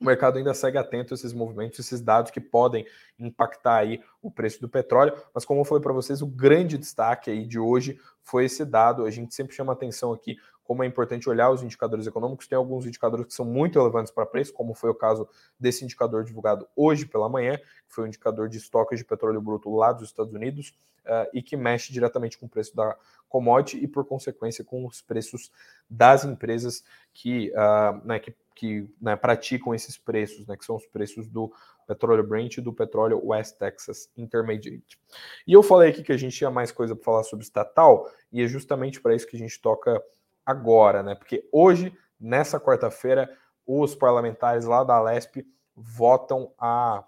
o 0.00 0.04
mercado 0.04 0.38
ainda 0.38 0.54
segue 0.54 0.78
atento 0.78 1.12
a 1.12 1.16
esses 1.16 1.32
movimentos, 1.32 1.78
esses 1.78 2.00
dados 2.00 2.30
que 2.30 2.40
podem 2.40 2.86
impactar 3.18 3.78
aí 3.78 4.00
o 4.22 4.30
preço 4.30 4.60
do 4.60 4.68
petróleo. 4.68 5.12
Mas 5.34 5.44
como 5.44 5.60
eu 5.60 5.64
falei 5.64 5.82
para 5.82 5.92
vocês, 5.92 6.22
o 6.22 6.26
grande 6.26 6.78
destaque 6.78 7.30
aí 7.30 7.44
de 7.44 7.58
hoje 7.58 7.98
foi 8.22 8.44
esse 8.44 8.64
dado. 8.64 9.04
A 9.04 9.10
gente 9.10 9.34
sempre 9.34 9.54
chama 9.54 9.72
atenção 9.72 10.12
aqui 10.12 10.36
como 10.68 10.84
é 10.84 10.86
importante 10.86 11.30
olhar 11.30 11.50
os 11.50 11.62
indicadores 11.62 12.06
econômicos. 12.06 12.46
Tem 12.46 12.56
alguns 12.56 12.84
indicadores 12.84 13.24
que 13.24 13.32
são 13.32 13.46
muito 13.46 13.78
relevantes 13.78 14.12
para 14.12 14.26
preço, 14.26 14.52
como 14.52 14.74
foi 14.74 14.90
o 14.90 14.94
caso 14.94 15.26
desse 15.58 15.82
indicador 15.82 16.24
divulgado 16.24 16.68
hoje 16.76 17.06
pela 17.06 17.26
manhã, 17.26 17.56
que 17.56 17.64
foi 17.94 18.04
o 18.04 18.06
indicador 18.06 18.50
de 18.50 18.58
estoques 18.58 18.98
de 18.98 19.04
petróleo 19.04 19.40
bruto 19.40 19.74
lá 19.74 19.92
dos 19.92 20.08
Estados 20.08 20.34
Unidos, 20.34 20.74
uh, 21.06 21.26
e 21.32 21.40
que 21.40 21.56
mexe 21.56 21.90
diretamente 21.90 22.36
com 22.36 22.44
o 22.44 22.48
preço 22.50 22.76
da 22.76 22.94
commodity 23.30 23.82
e, 23.82 23.88
por 23.88 24.04
consequência, 24.04 24.62
com 24.62 24.84
os 24.86 25.00
preços 25.00 25.50
das 25.88 26.26
empresas 26.26 26.84
que, 27.14 27.50
uh, 27.52 28.06
né, 28.06 28.18
que, 28.18 28.34
que 28.58 28.90
né, 29.00 29.14
praticam 29.14 29.72
esses 29.72 29.96
preços, 29.96 30.44
né, 30.48 30.56
que 30.56 30.64
são 30.64 30.74
os 30.74 30.84
preços 30.86 31.28
do 31.28 31.52
petróleo 31.86 32.26
Brent 32.26 32.56
e 32.56 32.60
do 32.60 32.72
petróleo 32.72 33.24
West 33.24 33.56
Texas 33.56 34.10
Intermediate. 34.16 34.98
E 35.46 35.52
eu 35.52 35.62
falei 35.62 35.90
aqui 35.90 36.02
que 36.02 36.10
a 36.10 36.16
gente 36.16 36.36
tinha 36.36 36.50
mais 36.50 36.72
coisa 36.72 36.96
para 36.96 37.04
falar 37.04 37.22
sobre 37.22 37.44
estatal, 37.44 38.10
e 38.32 38.42
é 38.42 38.48
justamente 38.48 39.00
para 39.00 39.14
isso 39.14 39.28
que 39.28 39.36
a 39.36 39.38
gente 39.38 39.60
toca 39.60 40.02
agora, 40.44 41.04
né? 41.04 41.14
Porque 41.14 41.48
hoje, 41.52 41.96
nessa 42.18 42.58
quarta-feira, 42.58 43.32
os 43.64 43.94
parlamentares 43.94 44.64
lá 44.64 44.82
da 44.82 45.00
Lesp 45.00 45.46
votam 45.76 46.52
a 46.58 47.04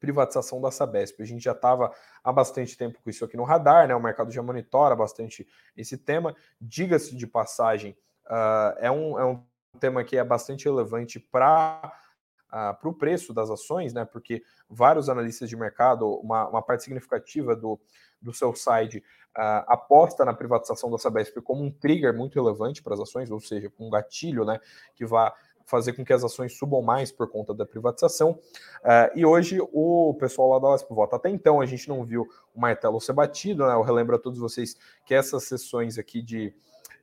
privatização 0.00 0.60
da 0.60 0.72
Sabesp. 0.72 1.22
A 1.22 1.26
gente 1.26 1.44
já 1.44 1.52
estava 1.52 1.92
há 2.24 2.32
bastante 2.32 2.76
tempo 2.76 3.00
com 3.00 3.08
isso 3.08 3.24
aqui 3.24 3.36
no 3.36 3.44
radar, 3.44 3.86
né? 3.86 3.94
O 3.94 4.02
mercado 4.02 4.32
já 4.32 4.42
monitora 4.42 4.96
bastante 4.96 5.46
esse 5.76 5.96
tema. 5.96 6.34
Diga-se 6.60 7.14
de 7.14 7.26
passagem, 7.28 7.96
uh, 8.26 8.74
é, 8.78 8.90
um, 8.90 9.18
é 9.18 9.24
um 9.24 9.44
tema 9.78 10.04
que 10.04 10.16
é 10.16 10.24
bastante 10.24 10.64
relevante 10.64 11.18
para 11.18 11.80
uh, 11.84 12.08
ah, 12.50 12.74
para 12.74 12.88
o 12.88 12.94
preço 12.94 13.32
das 13.32 13.50
ações, 13.50 13.92
né? 13.92 14.04
Porque 14.04 14.42
vários 14.68 15.08
analistas 15.08 15.48
de 15.48 15.56
mercado, 15.56 16.08
uma, 16.20 16.48
uma 16.48 16.62
parte 16.62 16.84
significativa 16.84 17.54
do, 17.54 17.78
do 18.20 18.32
seu 18.32 18.54
site 18.54 18.98
uh, 19.36 19.64
aposta 19.66 20.24
na 20.24 20.32
privatização 20.32 20.90
da 20.90 20.98
Sabesp 20.98 21.40
como 21.42 21.62
um 21.62 21.70
trigger 21.70 22.14
muito 22.14 22.34
relevante 22.34 22.82
para 22.82 22.94
as 22.94 23.00
ações, 23.00 23.30
ou 23.30 23.40
seja, 23.40 23.72
um 23.78 23.90
gatilho, 23.90 24.44
né? 24.44 24.58
Que 24.94 25.04
vai 25.04 25.32
fazer 25.68 25.92
com 25.92 26.02
que 26.02 26.14
as 26.14 26.24
ações 26.24 26.56
subam 26.56 26.80
mais 26.80 27.12
por 27.12 27.30
conta 27.30 27.52
da 27.52 27.66
privatização. 27.66 28.30
Uh, 28.30 29.12
e 29.14 29.26
hoje 29.26 29.58
o 29.60 30.14
pessoal 30.18 30.48
lá 30.48 30.58
da 30.58 30.72
Lesp 30.72 30.90
vota. 30.90 31.16
Até 31.16 31.28
então 31.28 31.60
a 31.60 31.66
gente 31.66 31.86
não 31.88 32.04
viu 32.04 32.26
o 32.54 32.60
martelo 32.60 32.98
ser 33.00 33.12
batido, 33.12 33.66
né? 33.66 33.74
Eu 33.74 33.82
relembro 33.82 34.16
a 34.16 34.18
todos 34.18 34.38
vocês 34.38 34.76
que 35.04 35.14
essas 35.14 35.44
sessões 35.44 35.98
aqui 35.98 36.22
de, 36.22 36.54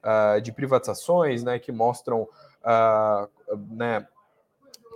uh, 0.04 0.42
de 0.42 0.52
privatizações, 0.52 1.44
né, 1.44 1.60
que 1.60 1.72
mostram 1.72 2.28
uh, 2.66 3.30
né, 3.72 4.08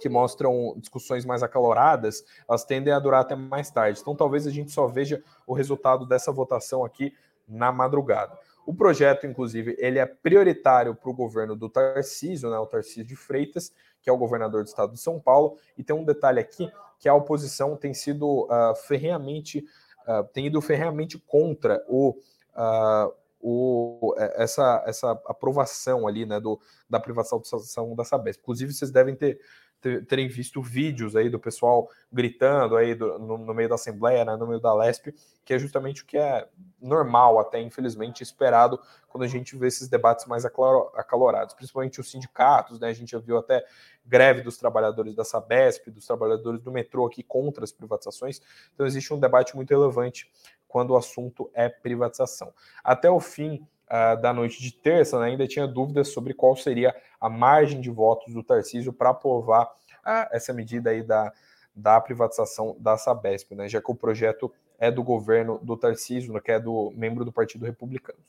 que 0.02 0.10
mostram 0.10 0.76
discussões 0.78 1.26
mais 1.26 1.44
acaloradas, 1.44 2.24
elas 2.48 2.64
tendem 2.64 2.94
a 2.94 3.00
durar 3.00 3.22
até 3.22 3.36
mais 3.36 3.70
tarde. 3.70 4.00
Então, 4.02 4.16
talvez 4.16 4.48
a 4.48 4.52
gente 4.52 4.72
só 4.72 4.88
veja 4.88 5.24
o 5.46 5.54
resultado 5.54 6.06
dessa 6.06 6.32
votação 6.32 6.84
aqui 6.84 7.14
na 7.48 7.72
madrugada. 7.72 8.38
O 8.66 8.74
projeto, 8.74 9.26
inclusive, 9.26 9.76
ele 9.80 9.98
é 9.98 10.06
prioritário 10.06 10.94
para 10.94 11.10
o 11.10 11.14
governo 11.14 11.56
do 11.56 11.70
Tarcísio, 11.70 12.50
né, 12.50 12.58
o 12.60 12.68
Tarcísio 12.68 13.04
de 13.04 13.16
Freitas, 13.16 13.74
que 14.02 14.10
é 14.10 14.14
o 14.14 14.18
governador 14.18 14.64
do 14.64 14.68
estado 14.68 14.94
de 14.94 15.00
São 15.00 15.20
Paulo. 15.20 15.58
E 15.78 15.84
tem 15.84 15.96
um 15.96 16.04
detalhe 16.06 16.40
aqui, 16.40 16.72
que 17.00 17.10
a 17.10 17.14
oposição 17.14 17.76
tem 17.76 17.94
sido 17.94 18.44
uh, 18.44 18.76
ferreamente, 18.88 19.66
uh, 20.08 20.24
tem 20.32 20.46
ido 20.46 20.62
ferreamente 20.62 21.18
contra 21.18 21.84
o, 21.88 22.12
uh, 22.12 23.14
o, 23.40 24.14
é, 24.18 24.44
essa, 24.44 24.84
essa 24.86 25.12
aprovação 25.26 26.08
ali, 26.08 26.26
né, 26.26 26.40
do, 26.40 26.60
da 26.90 27.00
privatização 27.00 27.96
da 27.96 28.04
Sabesp. 28.04 28.42
Inclusive, 28.42 28.74
vocês 28.74 28.92
devem 28.92 29.16
ter 29.16 29.40
terem 29.80 30.28
visto 30.28 30.62
vídeos 30.62 31.16
aí 31.16 31.30
do 31.30 31.40
pessoal 31.40 31.90
gritando 32.12 32.76
aí 32.76 32.94
do, 32.94 33.18
no, 33.18 33.38
no, 33.38 33.54
meio 33.54 33.70
da 33.70 33.76
Assembleia, 33.76 34.26
né, 34.26 34.36
no 34.36 34.46
meio 34.46 34.60
da 34.60 34.74
LESP, 34.74 35.14
que 35.46 35.54
é 35.54 35.60
justamente 35.60 36.04
o 36.04 36.06
que 36.06 36.18
é 36.18 36.48
normal, 36.82 37.40
até 37.40 37.62
infelizmente 37.62 38.22
esperado, 38.22 38.80
quando 39.08 39.24
a 39.24 39.28
gente 39.28 39.58
vê 39.58 39.68
esses 39.68 39.88
debates 39.88 40.26
mais 40.26 40.46
acalorados, 40.46 41.54
principalmente 41.54 42.00
os 42.00 42.12
sindicatos, 42.12 42.80
né, 42.80 42.90
a 42.90 42.94
gente 42.94 43.12
já 43.12 43.20
viu 43.20 43.38
até 43.38 43.66
greve 44.06 44.42
dos 44.42 44.58
trabalhadores 44.58 45.16
da 45.16 45.24
Sabesp, 45.24 45.90
dos 45.90 46.06
trabalhadores 46.06 46.62
do 46.62 46.72
metrô 46.72 47.06
aqui 47.06 47.24
contra 47.24 47.64
as 47.64 47.72
privatizações, 47.72 48.42
então 48.74 48.86
existe 48.86 49.14
um 49.14 49.20
debate 49.20 49.56
muito 49.56 49.70
relevante 49.70 50.30
quando 50.68 50.92
o 50.92 50.98
assunto 50.98 51.50
é 51.54 51.68
privatização. 51.68 52.54
Até 52.84 53.10
o 53.10 53.20
fim 53.20 53.66
uh, 53.90 54.20
da 54.22 54.34
noite 54.34 54.62
de 54.62 54.72
terça, 54.72 55.20
né, 55.20 55.28
ainda 55.28 55.48
tinha 55.48 55.68
dúvidas 55.68 56.10
sobre 56.10 56.34
qual 56.34 56.56
seria 56.56 56.96
a 57.20 57.30
margem 57.30 57.82
de 57.82 57.90
votos 57.90 58.34
do 58.34 58.44
Tarcísio 58.44 58.94
para 58.94 59.10
aprovar 59.10 59.66
uh, 59.66 60.28
essa 60.32 60.54
medida 60.54 60.92
aí 60.92 61.04
da, 61.04 61.32
da 61.76 62.00
privatização 62.00 62.76
da 62.80 62.98
Sabesp, 62.98 63.56
né, 63.56 63.68
já 63.68 63.82
que 63.82 63.92
o 63.92 63.96
projeto 63.96 64.52
é 64.78 64.90
do 64.90 65.04
governo 65.04 65.60
do 65.60 65.76
Tarcísio, 65.76 66.34
né, 66.34 66.40
que 66.40 66.52
é 66.52 66.60
do 66.60 66.94
membro 66.96 67.26
do 67.26 67.32
Partido 67.32 67.66
Republicano. 67.66 68.20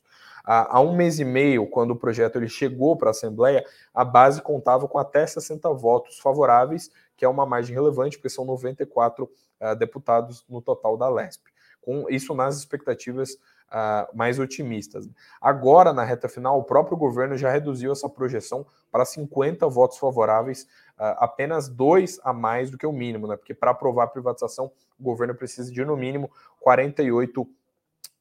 há 0.44 0.80
um 0.80 0.94
mês 0.96 1.20
e 1.20 1.24
meio, 1.24 1.66
quando 1.66 1.92
o 1.92 1.96
projeto 1.96 2.36
ele 2.36 2.48
chegou 2.48 2.96
para 2.96 3.10
a 3.10 3.12
Assembleia, 3.12 3.64
a 3.94 4.04
base 4.04 4.42
contava 4.42 4.88
com 4.88 4.98
até 4.98 5.26
60 5.26 5.68
votos 5.74 6.18
favoráveis, 6.18 6.90
que 7.16 7.24
é 7.24 7.28
uma 7.28 7.44
margem 7.44 7.74
relevante, 7.74 8.16
porque 8.16 8.30
são 8.30 8.44
94 8.44 9.24
uh, 9.24 9.76
deputados 9.76 10.44
no 10.48 10.62
total 10.62 10.96
da 10.96 11.08
LESP. 11.08 11.50
Com 11.80 12.08
isso 12.08 12.34
nas 12.34 12.56
expectativas 12.56 13.36
uh, 13.70 14.16
mais 14.16 14.38
otimistas. 14.38 15.08
Agora, 15.40 15.92
na 15.92 16.04
reta 16.04 16.28
final, 16.28 16.58
o 16.58 16.64
próprio 16.64 16.96
governo 16.96 17.36
já 17.36 17.50
reduziu 17.50 17.92
essa 17.92 18.08
projeção 18.08 18.66
para 18.90 19.04
50 19.04 19.66
votos 19.68 19.98
favoráveis, 19.98 20.64
uh, 20.98 21.16
apenas 21.18 21.68
dois 21.68 22.20
a 22.24 22.32
mais 22.32 22.70
do 22.70 22.76
que 22.76 22.86
o 22.86 22.92
mínimo, 22.92 23.26
né? 23.26 23.36
Porque 23.36 23.54
para 23.54 23.70
aprovar 23.70 24.04
a 24.04 24.08
privatização, 24.08 24.70
o 24.98 25.02
governo 25.02 25.34
precisa 25.34 25.70
de 25.70 25.84
no 25.84 25.96
mínimo 25.96 26.30
48 26.60 27.46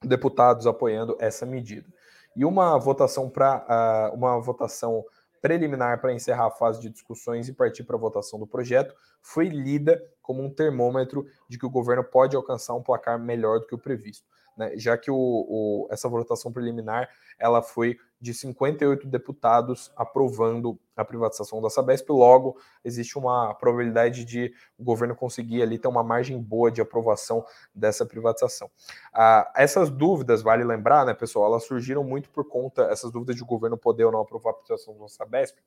deputados 0.03 0.65
apoiando 0.65 1.17
essa 1.19 1.45
medida. 1.45 1.87
E 2.35 2.45
uma 2.45 2.77
votação 2.77 3.29
para 3.29 4.11
uh, 4.11 4.15
uma 4.15 4.39
votação 4.39 5.03
preliminar 5.41 6.01
para 6.01 6.13
encerrar 6.13 6.47
a 6.47 6.51
fase 6.51 6.81
de 6.81 6.89
discussões 6.89 7.47
e 7.47 7.53
partir 7.53 7.83
para 7.83 7.95
a 7.95 7.99
votação 7.99 8.37
do 8.37 8.45
projeto 8.45 8.93
foi 9.21 9.47
lida 9.47 10.01
como 10.21 10.43
um 10.43 10.49
termômetro 10.49 11.25
de 11.47 11.57
que 11.57 11.65
o 11.65 11.69
governo 11.69 12.03
pode 12.03 12.35
alcançar 12.35 12.73
um 12.73 12.83
placar 12.83 13.17
melhor 13.17 13.59
do 13.59 13.65
que 13.65 13.73
o 13.73 13.77
previsto 13.77 14.27
né, 14.59 14.73
já 14.75 14.97
que 14.97 15.09
o, 15.09 15.15
o, 15.15 15.87
essa 15.89 16.09
votação 16.09 16.51
preliminar 16.51 17.09
ela 17.39 17.61
foi 17.61 17.97
de 18.19 18.33
58 18.33 19.07
deputados 19.07 19.89
aprovando 19.95 20.77
a 20.97 21.05
privatização 21.05 21.61
da 21.61 21.69
Sabesp, 21.69 22.09
logo 22.09 22.57
existe 22.83 23.17
uma 23.17 23.53
probabilidade 23.53 24.25
de 24.25 24.53
o 24.77 24.83
governo 24.83 25.15
conseguir 25.15 25.61
ali 25.61 25.79
ter 25.79 25.87
uma 25.87 26.03
margem 26.03 26.37
boa 26.37 26.69
de 26.69 26.81
aprovação 26.81 27.45
dessa 27.73 28.05
privatização. 28.05 28.69
Ah, 29.13 29.49
essas 29.55 29.89
dúvidas, 29.89 30.41
vale 30.41 30.65
lembrar, 30.65 31.05
né, 31.05 31.13
pessoal, 31.13 31.45
elas 31.45 31.63
surgiram 31.63 32.03
muito 32.03 32.29
por 32.29 32.45
conta, 32.49 32.81
essas 32.91 33.09
dúvidas 33.09 33.37
de 33.37 33.43
o 33.43 33.45
governo 33.45 33.77
poder 33.77 34.03
ou 34.03 34.11
não 34.11 34.19
aprovar 34.19 34.49
a 34.49 34.53
privatização 34.55 34.99
da 34.99 35.07
Sabesp, 35.07 35.57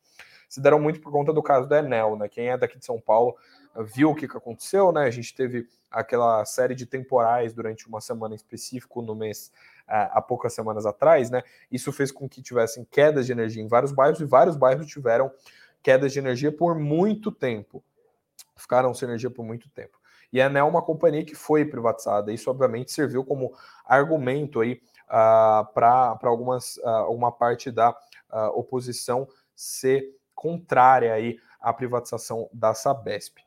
se 0.52 0.60
deram 0.60 0.78
muito 0.78 1.00
por 1.00 1.10
conta 1.10 1.32
do 1.32 1.42
caso 1.42 1.66
da 1.66 1.78
Enel, 1.78 2.14
né? 2.14 2.28
Quem 2.28 2.50
é 2.50 2.58
daqui 2.58 2.78
de 2.78 2.84
São 2.84 3.00
Paulo 3.00 3.34
viu 3.74 4.10
o 4.10 4.14
que, 4.14 4.28
que 4.28 4.36
aconteceu, 4.36 4.92
né? 4.92 5.04
A 5.04 5.10
gente 5.10 5.34
teve 5.34 5.66
aquela 5.90 6.44
série 6.44 6.74
de 6.74 6.84
temporais 6.84 7.54
durante 7.54 7.88
uma 7.88 8.02
semana 8.02 8.34
em 8.34 8.36
específico 8.36 9.00
no 9.00 9.14
mês 9.14 9.50
há 9.86 10.20
poucas 10.20 10.52
semanas 10.52 10.84
atrás, 10.84 11.30
né? 11.30 11.42
Isso 11.70 11.90
fez 11.90 12.12
com 12.12 12.28
que 12.28 12.42
tivessem 12.42 12.84
quedas 12.84 13.24
de 13.24 13.32
energia 13.32 13.62
em 13.62 13.66
vários 13.66 13.92
bairros 13.92 14.20
e 14.20 14.26
vários 14.26 14.54
bairros 14.54 14.86
tiveram 14.86 15.32
quedas 15.82 16.12
de 16.12 16.18
energia 16.18 16.52
por 16.52 16.78
muito 16.78 17.32
tempo. 17.32 17.82
Ficaram 18.54 18.92
sem 18.92 19.08
energia 19.08 19.30
por 19.30 19.46
muito 19.46 19.70
tempo. 19.70 19.98
E 20.30 20.38
a 20.38 20.46
Enel 20.46 20.66
é 20.66 20.68
uma 20.68 20.82
companhia 20.82 21.24
que 21.24 21.34
foi 21.34 21.64
privatizada. 21.64 22.30
Isso, 22.30 22.50
obviamente, 22.50 22.92
serviu 22.92 23.24
como 23.24 23.54
argumento 23.86 24.60
aí 24.60 24.82
uh, 25.08 25.64
para 25.72 26.18
algumas 26.24 26.76
uh, 26.76 26.88
alguma 26.88 27.32
parte 27.32 27.70
da 27.70 27.92
uh, 28.30 28.48
oposição 28.54 29.26
ser 29.56 30.20
contrária 30.42 31.14
aí 31.14 31.38
à 31.60 31.72
privatização 31.72 32.50
da 32.52 32.74
Sabesp. 32.74 33.38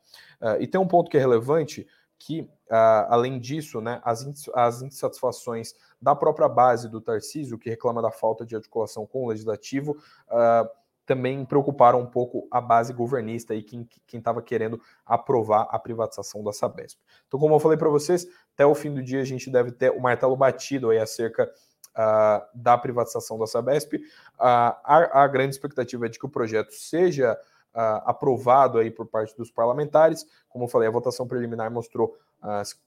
Uh, 0.41 0.61
e 0.61 0.65
tem 0.67 0.79
um 0.79 0.87
ponto 0.87 1.11
que 1.11 1.17
é 1.17 1.19
relevante, 1.19 1.85
que, 2.17 2.41
uh, 2.41 3.05
além 3.09 3.37
disso, 3.37 3.81
né, 3.81 3.99
as, 4.01 4.25
as 4.53 4.81
insatisfações 4.81 5.73
da 6.01 6.15
própria 6.15 6.47
base 6.47 6.87
do 6.87 7.01
Tarcísio, 7.01 7.59
que 7.59 7.69
reclama 7.69 8.01
da 8.01 8.11
falta 8.11 8.45
de 8.45 8.55
articulação 8.55 9.05
com 9.05 9.25
o 9.25 9.27
legislativo, 9.27 9.91
uh, 10.29 10.69
também 11.05 11.45
preocuparam 11.45 11.99
um 11.99 12.05
pouco 12.05 12.47
a 12.49 12.59
base 12.59 12.93
governista 12.93 13.53
e 13.53 13.61
quem 13.61 13.87
estava 14.13 14.41
querendo 14.41 14.81
aprovar 15.05 15.67
a 15.69 15.77
privatização 15.77 16.43
da 16.43 16.51
Sabesp. 16.51 16.97
Então, 17.27 17.39
como 17.39 17.53
eu 17.53 17.59
falei 17.59 17.77
para 17.77 17.89
vocês, 17.89 18.25
até 18.53 18.65
o 18.65 18.73
fim 18.73 18.91
do 18.91 19.03
dia 19.03 19.21
a 19.21 19.25
gente 19.25 19.49
deve 19.51 19.71
ter 19.71 19.91
o 19.91 20.01
martelo 20.01 20.35
batido 20.35 20.89
aí 20.89 20.97
acerca 20.97 21.51
uh, 21.95 22.45
da 22.53 22.77
privatização 22.77 23.39
da 23.39 23.47
Sabesp. 23.47 23.93
Uh, 23.95 24.01
a, 24.37 25.23
a, 25.23 25.27
grande 25.27 25.55
expectativa 25.55 26.05
é 26.05 26.09
de 26.09 26.19
que 26.19 26.25
o 26.25 26.29
projeto 26.29 26.71
seja 26.71 27.33
uh, 27.73 28.03
aprovado 28.05 28.77
aí 28.77 28.91
por 28.91 29.07
parte 29.07 29.35
dos 29.37 29.49
parlamentares. 29.49 30.25
Como 30.49 30.65
eu 30.65 30.69
falei, 30.69 30.87
a 30.87 30.91
votação 30.91 31.27
preliminar 31.27 31.71
mostrou 31.71 32.17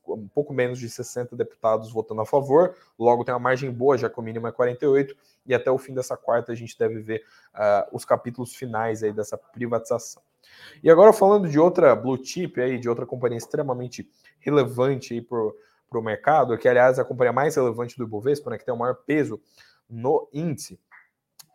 um 0.06 0.28
pouco 0.28 0.54
menos 0.54 0.78
de 0.78 0.88
60 0.88 1.34
deputados 1.34 1.90
votando 1.90 2.20
a 2.20 2.26
favor, 2.26 2.76
logo 2.96 3.24
tem 3.24 3.34
uma 3.34 3.40
margem 3.40 3.72
boa, 3.72 3.98
já 3.98 4.08
que 4.08 4.16
o 4.16 4.22
mínimo 4.22 4.46
é 4.46 4.52
48, 4.52 5.16
e 5.44 5.52
até 5.52 5.68
o 5.68 5.76
fim 5.76 5.92
dessa 5.92 6.16
quarta 6.16 6.52
a 6.52 6.54
gente 6.54 6.78
deve 6.78 7.00
ver 7.00 7.24
os 7.90 8.04
capítulos 8.04 8.54
finais 8.54 9.02
aí 9.02 9.12
dessa 9.12 9.36
privatização. 9.36 10.22
E 10.80 10.88
agora 10.88 11.12
falando 11.12 11.48
de 11.48 11.58
outra 11.58 11.92
blue 11.96 12.24
chip 12.24 12.60
aí, 12.60 12.78
de 12.78 12.88
outra 12.88 13.04
companhia 13.04 13.38
extremamente 13.38 14.08
relevante 14.38 15.14
aí 15.14 15.20
por, 15.20 15.56
para 15.88 15.98
o 15.98 16.02
mercado, 16.02 16.56
que 16.58 16.68
aliás 16.68 16.98
é 16.98 17.02
a 17.02 17.04
companhia 17.04 17.32
mais 17.32 17.56
relevante 17.56 17.96
do 17.96 18.04
Ibovespa, 18.04 18.50
né, 18.50 18.58
que 18.58 18.64
tem 18.64 18.74
o 18.74 18.78
maior 18.78 18.94
peso 19.06 19.40
no 19.88 20.28
índice, 20.32 20.78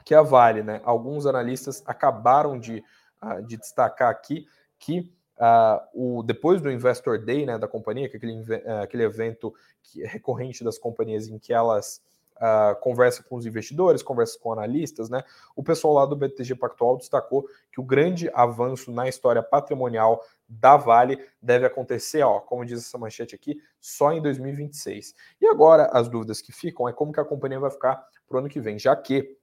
que 0.04 0.14
é 0.14 0.18
a 0.18 0.24
Vale. 0.24 0.64
Né? 0.64 0.82
Alguns 0.84 1.26
analistas 1.26 1.84
acabaram 1.86 2.60
de, 2.60 2.84
uh, 3.22 3.42
de 3.46 3.58
destacar 3.58 4.10
aqui 4.10 4.48
que 4.80 5.14
uh, 5.38 5.80
o, 5.94 6.24
depois 6.24 6.62
do 6.62 6.72
Investor 6.72 7.20
Day 7.20 7.46
né, 7.46 7.58
da 7.58 7.68
companhia, 7.68 8.10
que 8.10 8.16
é 8.16 8.18
aquele, 8.18 8.42
uh, 8.42 8.82
aquele 8.82 9.04
evento 9.04 9.54
que 9.84 10.04
recorrente 10.04 10.64
das 10.64 10.78
companhias 10.78 11.28
em 11.28 11.38
que 11.38 11.54
elas 11.54 12.02
uh, 12.38 12.80
conversa 12.80 13.24
com 13.24 13.36
os 13.36 13.46
investidores, 13.46 14.04
conversa 14.04 14.38
com 14.40 14.52
analistas, 14.52 15.10
né? 15.10 15.24
O 15.56 15.64
pessoal 15.64 15.94
lá 15.94 16.06
do 16.06 16.16
BTG 16.16 16.56
Pactual 16.56 16.98
destacou 16.98 17.48
que 17.72 17.80
o 17.80 17.84
grande 17.84 18.30
avanço 18.34 18.92
na 18.92 19.08
história 19.08 19.42
patrimonial 19.42 20.24
da 20.48 20.78
Vale 20.78 21.20
deve 21.42 21.66
acontecer, 21.66 22.22
ó, 22.24 22.40
como 22.40 22.66
diz 22.66 22.80
essa 22.80 22.98
manchete 22.98 23.34
aqui, 23.34 23.60
só 23.80 24.12
em 24.12 24.22
2026. 24.22 25.14
E 25.42 25.48
agora 25.48 25.90
as 25.92 26.08
dúvidas 26.08 26.42
que 26.42 26.52
ficam 26.52 26.88
é 26.88 26.94
como 26.94 27.12
que 27.12 27.20
a 27.20 27.26
companhia 27.26 27.60
vai 27.60 27.72
ficar 27.72 28.06
para 28.28 28.36
o 28.36 28.40
ano 28.40 28.50
que 28.50 28.60
vem, 28.60 28.78
já 28.78 28.96
que 28.96 29.38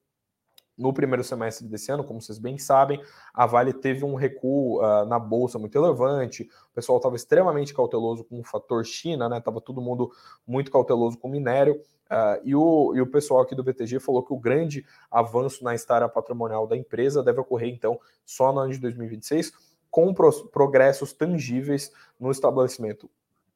no 0.81 0.95
primeiro 0.95 1.23
semestre 1.23 1.69
desse 1.69 1.93
ano, 1.93 2.03
como 2.03 2.23
vocês 2.23 2.39
bem 2.39 2.57
sabem, 2.57 3.03
a 3.35 3.45
Vale 3.45 3.75
teve 3.75 4.03
um 4.03 4.15
recuo 4.15 4.81
uh, 4.81 5.05
na 5.05 5.19
bolsa 5.19 5.59
muito 5.59 5.79
relevante. 5.79 6.49
O 6.71 6.75
pessoal 6.75 6.97
estava 6.97 7.17
extremamente 7.17 7.75
cauteloso 7.75 8.25
com 8.25 8.41
o 8.41 8.45
fator 8.45 8.83
China, 8.87 9.29
né? 9.29 9.41
Tava 9.41 9.61
todo 9.61 9.83
mundo 9.83 10.11
muito 10.47 10.71
cauteloso 10.71 11.19
com 11.19 11.29
o 11.29 11.31
minério. 11.31 11.79
Uh, 12.11 12.41
e, 12.43 12.57
o, 12.57 12.93
e 12.97 13.01
o 13.01 13.07
pessoal 13.07 13.41
aqui 13.41 13.55
do 13.55 13.63
BTG 13.63 14.01
falou 14.01 14.25
que 14.25 14.33
o 14.33 14.39
grande 14.39 14.85
avanço 15.09 15.63
na 15.63 15.77
história 15.77 16.09
patrimonial 16.09 16.67
da 16.67 16.77
empresa 16.77 17.23
deve 17.23 17.39
ocorrer, 17.41 17.73
então, 17.73 18.01
só 18.27 18.53
no 18.53 18.59
ano 18.59 18.73
de 18.73 18.81
2026, 18.81 19.53
com 19.89 20.13
progressos 20.13 21.13
tangíveis 21.13 21.93
no 22.19 22.31
estabelecimento 22.31 23.09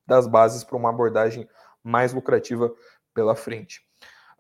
das 0.07 0.27
bases 0.27 0.63
para 0.63 0.77
uma 0.77 0.91
abordagem 0.91 1.49
mais 1.83 2.13
lucrativa 2.13 2.73
pela 3.13 3.35
frente. 3.35 3.85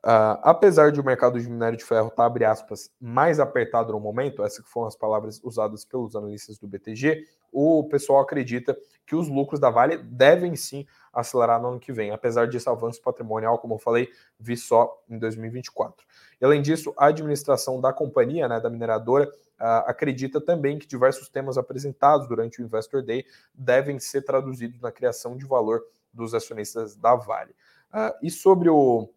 Uh, 0.04 0.36
apesar 0.42 0.92
de 0.92 1.00
o 1.00 1.04
mercado 1.04 1.40
de 1.40 1.48
minério 1.48 1.78
de 1.78 1.84
ferro 1.84 2.08
estar, 2.08 2.28
tá, 2.28 2.50
aspas, 2.50 2.90
mais 3.00 3.40
apertado 3.40 3.90
no 3.90 3.98
momento, 3.98 4.44
essas 4.44 4.62
foram 4.66 4.86
as 4.86 4.94
palavras 4.94 5.40
usadas 5.42 5.82
pelos 5.82 6.14
analistas 6.14 6.58
do 6.58 6.68
BTG, 6.68 7.26
o 7.50 7.84
pessoal 7.84 8.20
acredita 8.20 8.76
que 9.06 9.16
os 9.16 9.28
lucros 9.28 9.58
da 9.58 9.70
Vale 9.70 9.96
devem 9.96 10.56
sim 10.56 10.86
acelerar 11.10 11.58
no 11.58 11.68
ano 11.68 11.80
que 11.80 11.90
vem, 11.90 12.10
apesar 12.10 12.46
desse 12.46 12.68
avanço 12.68 13.00
patrimonial, 13.00 13.58
como 13.58 13.76
eu 13.76 13.78
falei, 13.78 14.10
vi 14.38 14.58
só 14.58 14.94
em 15.08 15.18
2024. 15.18 16.04
E 16.38 16.44
além 16.44 16.60
disso, 16.60 16.92
a 16.98 17.06
administração 17.06 17.80
da 17.80 17.90
companhia, 17.90 18.46
né, 18.46 18.60
da 18.60 18.68
mineradora, 18.68 19.26
uh, 19.58 19.88
acredita 19.88 20.38
também 20.38 20.78
que 20.78 20.86
diversos 20.86 21.30
temas 21.30 21.56
apresentados 21.56 22.28
durante 22.28 22.60
o 22.60 22.64
Investor 22.64 23.02
Day 23.02 23.24
devem 23.54 23.98
ser 23.98 24.20
traduzidos 24.20 24.82
na 24.82 24.92
criação 24.92 25.34
de 25.34 25.46
valor 25.46 25.82
dos 26.12 26.34
acionistas 26.34 26.94
da 26.94 27.14
Vale. 27.14 27.52
Uh, 27.90 28.12
e 28.22 28.30
sobre 28.30 28.68
o 28.68 29.08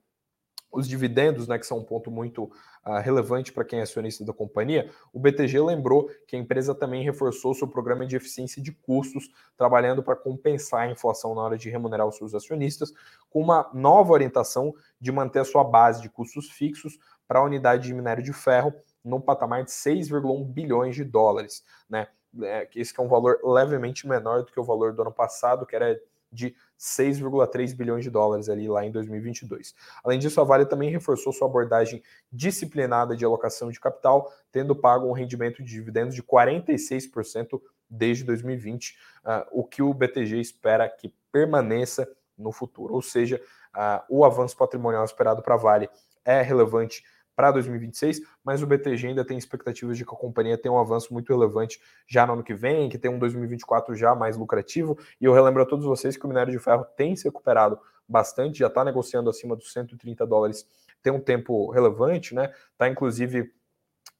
os 0.77 0.87
dividendos, 0.87 1.47
né, 1.47 1.57
que 1.57 1.65
são 1.65 1.79
um 1.79 1.83
ponto 1.83 2.11
muito 2.11 2.43
uh, 2.85 3.01
relevante 3.01 3.51
para 3.51 3.65
quem 3.65 3.79
é 3.79 3.81
acionista 3.81 4.23
da 4.23 4.31
companhia, 4.31 4.91
o 5.11 5.19
BTG 5.19 5.59
lembrou 5.59 6.07
que 6.27 6.35
a 6.35 6.39
empresa 6.39 6.75
também 6.75 7.03
reforçou 7.03 7.55
seu 7.55 7.67
programa 7.67 8.05
de 8.05 8.15
eficiência 8.15 8.61
de 8.61 8.71
custos, 8.71 9.27
trabalhando 9.57 10.03
para 10.03 10.15
compensar 10.15 10.81
a 10.81 10.91
inflação 10.91 11.33
na 11.33 11.41
hora 11.41 11.57
de 11.57 11.67
remunerar 11.67 12.07
os 12.07 12.15
seus 12.15 12.35
acionistas, 12.35 12.93
com 13.27 13.41
uma 13.41 13.67
nova 13.73 14.13
orientação 14.13 14.71
de 15.01 15.11
manter 15.11 15.39
a 15.39 15.45
sua 15.45 15.63
base 15.63 15.99
de 15.99 16.09
custos 16.09 16.51
fixos 16.51 16.99
para 17.27 17.39
a 17.39 17.43
unidade 17.43 17.87
de 17.87 17.93
minério 17.95 18.23
de 18.23 18.31
ferro 18.31 18.71
no 19.03 19.19
patamar 19.19 19.63
de 19.63 19.71
6,1 19.71 20.45
bilhões 20.45 20.95
de 20.95 21.03
dólares, 21.03 21.63
né? 21.89 22.07
É, 22.39 22.67
esse 22.75 22.93
que 22.93 23.01
é 23.01 23.03
um 23.03 23.07
valor 23.07 23.39
levemente 23.43 24.07
menor 24.07 24.43
do 24.43 24.51
que 24.51 24.59
o 24.59 24.63
valor 24.63 24.93
do 24.93 25.01
ano 25.01 25.11
passado, 25.11 25.65
que 25.65 25.75
era 25.75 25.99
de 26.37 26.55
6,3 26.79 27.75
bilhões 27.75 28.03
de 28.03 28.11
dólares 28.11 28.47
ali 28.47 28.69
lá 28.69 28.85
em 28.85 28.91
2022. 28.91 29.73
Além 30.03 30.19
disso, 30.19 30.39
a 30.39 30.43
Vale 30.43 30.65
também 30.65 30.91
reforçou 30.91 31.33
sua 31.33 31.47
abordagem 31.47 32.03
disciplinada 32.31 33.15
de 33.15 33.25
alocação 33.25 33.71
de 33.71 33.79
capital, 33.79 34.31
tendo 34.51 34.75
pago 34.75 35.07
um 35.07 35.11
rendimento 35.11 35.63
de 35.63 35.71
dividendos 35.71 36.13
de 36.13 36.21
46% 36.21 37.59
desde 37.89 38.23
2020, 38.23 38.91
uh, 38.91 38.95
ah, 39.25 39.47
o 39.51 39.63
que 39.63 39.81
o 39.81 39.93
BTG 39.93 40.39
espera 40.39 40.87
que 40.87 41.13
permaneça 41.31 42.07
no 42.37 42.51
futuro. 42.51 42.93
Ou 42.93 43.01
seja, 43.01 43.41
uh, 43.75 44.03
o 44.09 44.23
avanço 44.23 44.55
patrimonial 44.55 45.03
esperado 45.03 45.41
para 45.41 45.55
a 45.55 45.57
Vale 45.57 45.89
é 46.23 46.41
relevante 46.41 47.03
para 47.37 47.51
2026, 47.51 48.21
mas 48.43 48.63
o 48.63 48.65
BTG 48.65 49.09
ainda 49.09 49.23
tem 49.23 49.37
expectativas 49.37 49.95
de 49.95 50.03
que 50.03 50.11
a 50.11 50.17
companhia 50.17 50.57
tenha 50.57 50.73
um 50.73 50.79
avanço 50.79 51.13
muito 51.13 51.31
relevante 51.31 51.79
já 52.07 52.25
no 52.25 52.33
ano 52.33 52.43
que 52.43 52.55
vem, 52.55 52.89
que 52.89 52.97
tem 52.97 53.11
um 53.11 53.19
2024 53.19 53.95
já 53.95 54.15
mais 54.15 54.35
lucrativo. 54.35 54.97
E 55.21 55.25
eu 55.25 55.33
relembro 55.33 55.61
a 55.61 55.65
todos 55.65 55.85
vocês 55.85 56.17
que 56.17 56.25
o 56.25 56.27
minério 56.27 56.51
de 56.51 56.57
ferro 56.57 56.83
tem 56.97 57.15
se 57.15 57.25
recuperado 57.25 57.79
bastante, 58.09 58.57
já 58.57 58.65
está 58.65 58.83
negociando 58.83 59.29
acima 59.29 59.55
dos 59.55 59.71
130 59.71 60.25
dólares, 60.25 60.67
tem 61.03 61.13
um 61.13 61.19
tempo 61.19 61.69
relevante, 61.69 62.33
né? 62.33 62.51
Está 62.71 62.89
inclusive 62.89 63.53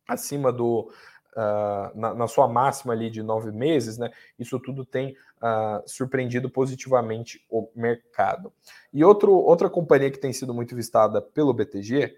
acima 0.08 0.54
do. 0.54 0.92
Uh, 1.36 1.94
na, 1.94 2.16
na, 2.16 2.28
sua 2.28 2.48
máxima 2.48 2.94
ali 2.94 3.12
de 3.12 3.22
nove 3.22 3.52
meses, 3.52 3.98
né? 3.98 4.10
Isso 4.40 4.60
tudo 4.60 4.84
tem 4.84 5.16
uh, 5.38 5.88
surpreendido 5.88 6.50
positivamente 6.50 7.46
o 7.48 7.70
mercado. 7.76 8.52
E 8.92 9.04
outro, 9.04 9.34
outra 9.34 9.70
companhia 9.70 10.10
que 10.10 10.18
tem 10.18 10.34
sido 10.34 10.52
muito 10.52 10.76
vistada 10.76 11.22
pelo 11.22 11.54
BTG 11.54 12.18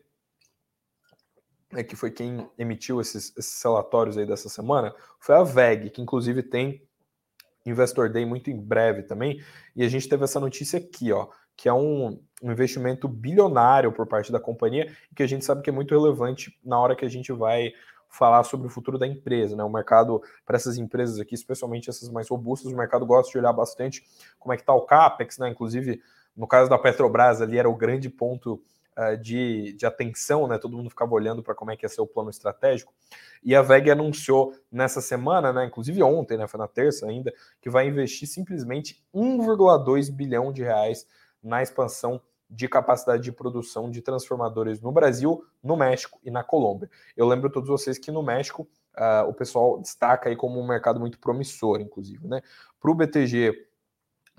né, 1.72 1.84
que 1.84 1.96
foi 1.96 2.12
quem 2.12 2.50
emitiu 2.58 3.00
esses, 3.00 3.36
esses, 3.38 3.62
relatórios 3.64 4.18
aí 4.18 4.26
dessa 4.26 4.50
semana, 4.50 4.94
foi 5.20 5.36
a 5.36 5.44
VEG, 5.44 5.90
que 5.90 6.02
inclusive 6.02 6.44
tem 6.44 6.82
Investor 7.66 8.10
Day 8.12 8.26
muito 8.26 8.50
em 8.50 8.60
breve 8.60 9.04
também. 9.04 9.42
E 9.76 9.84
a 9.84 9.88
gente 9.88 10.08
teve 10.10 10.24
essa 10.24 10.40
notícia 10.40 10.80
aqui, 10.80 11.12
ó, 11.12 11.28
que 11.56 11.68
é 11.70 11.74
um, 11.74 12.20
investimento 12.42 13.08
bilionário 13.08 13.92
por 13.92 14.08
parte 14.08 14.32
da 14.32 14.40
companhia, 14.40 14.96
que 15.16 15.22
a 15.22 15.28
gente 15.28 15.44
sabe 15.44 15.62
que 15.62 15.70
é 15.70 15.74
muito 15.74 15.94
relevante 15.94 16.58
na 16.64 16.80
hora 16.80 16.96
que 16.96 17.06
a 17.06 17.10
gente 17.10 17.32
vai 17.32 17.74
falar 18.10 18.44
sobre 18.44 18.68
o 18.68 18.70
futuro 18.70 18.98
da 18.98 19.06
empresa, 19.06 19.56
né? 19.56 19.64
O 19.64 19.70
mercado, 19.70 20.22
para 20.46 20.56
essas 20.56 20.78
empresas 20.78 21.20
aqui, 21.20 21.36
especialmente 21.36 21.90
essas 21.90 22.10
mais 22.10 22.28
robustas, 22.28 22.72
o 22.72 22.76
mercado 22.76 23.06
gosta 23.06 23.32
de 23.32 23.38
olhar 23.38 23.54
bastante 23.54 24.04
como 24.40 24.54
é 24.54 24.56
que 24.56 24.64
está 24.64 24.74
o 24.74 24.82
CAPEX, 24.82 25.38
né? 25.38 25.50
Inclusive, 25.50 26.02
no 26.36 26.48
caso 26.48 26.70
da 26.70 26.78
Petrobras, 26.78 27.42
ali 27.42 27.58
era 27.58 27.70
o 27.70 27.76
grande 27.76 28.10
ponto 28.10 28.62
uh, 29.00 29.18
de, 29.18 29.74
de 29.74 29.86
atenção, 29.86 30.48
né? 30.48 30.58
Todo 30.58 30.75
mundo 30.75 30.89
ficava 30.89 31.13
olhando 31.13 31.41
para 31.41 31.56
como 31.56 31.72
é 31.72 31.77
que 31.77 31.86
ia 31.86 31.89
ser 31.89 32.01
o 32.01 32.08
plano 32.08 32.29
estratégico. 32.29 32.94
E 33.44 33.56
a 33.56 33.62
VEG 33.62 33.91
anunciou 33.91 34.53
nessa 34.70 35.00
semana, 35.00 35.53
né? 35.53 35.65
Inclusive 35.65 36.03
ontem, 36.03 36.38
né? 36.38 36.48
Foi 36.48 36.60
na 36.60 36.68
terça 36.68 37.08
ainda, 37.08 37.34
que 37.62 37.69
vai 37.69 37.88
investir 37.88 38.28
simplesmente 38.28 39.02
1,2 39.15 40.12
bilhão 40.12 40.52
de 40.52 40.63
reais 40.63 41.08
na 41.41 41.62
expansão 41.63 42.21
de 42.50 42.67
capacidade 42.67 43.21
de 43.21 43.32
produção 43.32 43.91
de 43.91 44.02
transformadores 44.02 44.82
no 44.82 44.91
Brasil, 44.91 45.45
no 45.63 45.78
México 45.78 46.19
e 46.24 46.32
na 46.32 46.43
Colômbia. 46.43 46.89
Eu 47.15 47.28
lembro 47.28 47.47
a 47.47 47.52
todos 47.52 47.69
vocês 47.69 48.00
que 48.00 48.12
no 48.12 48.24
México 48.24 48.67
uh, 48.97 49.30
o 49.30 49.34
pessoal 49.34 49.80
destaca 49.80 50.30
aí 50.30 50.36
como 50.36 50.60
um 50.60 50.67
mercado 50.67 51.00
muito 51.00 51.19
promissor, 51.19 51.80
inclusive, 51.80 52.28
né? 52.28 52.41
Para 52.82 52.91
o 52.91 52.95
BTG 52.95 53.68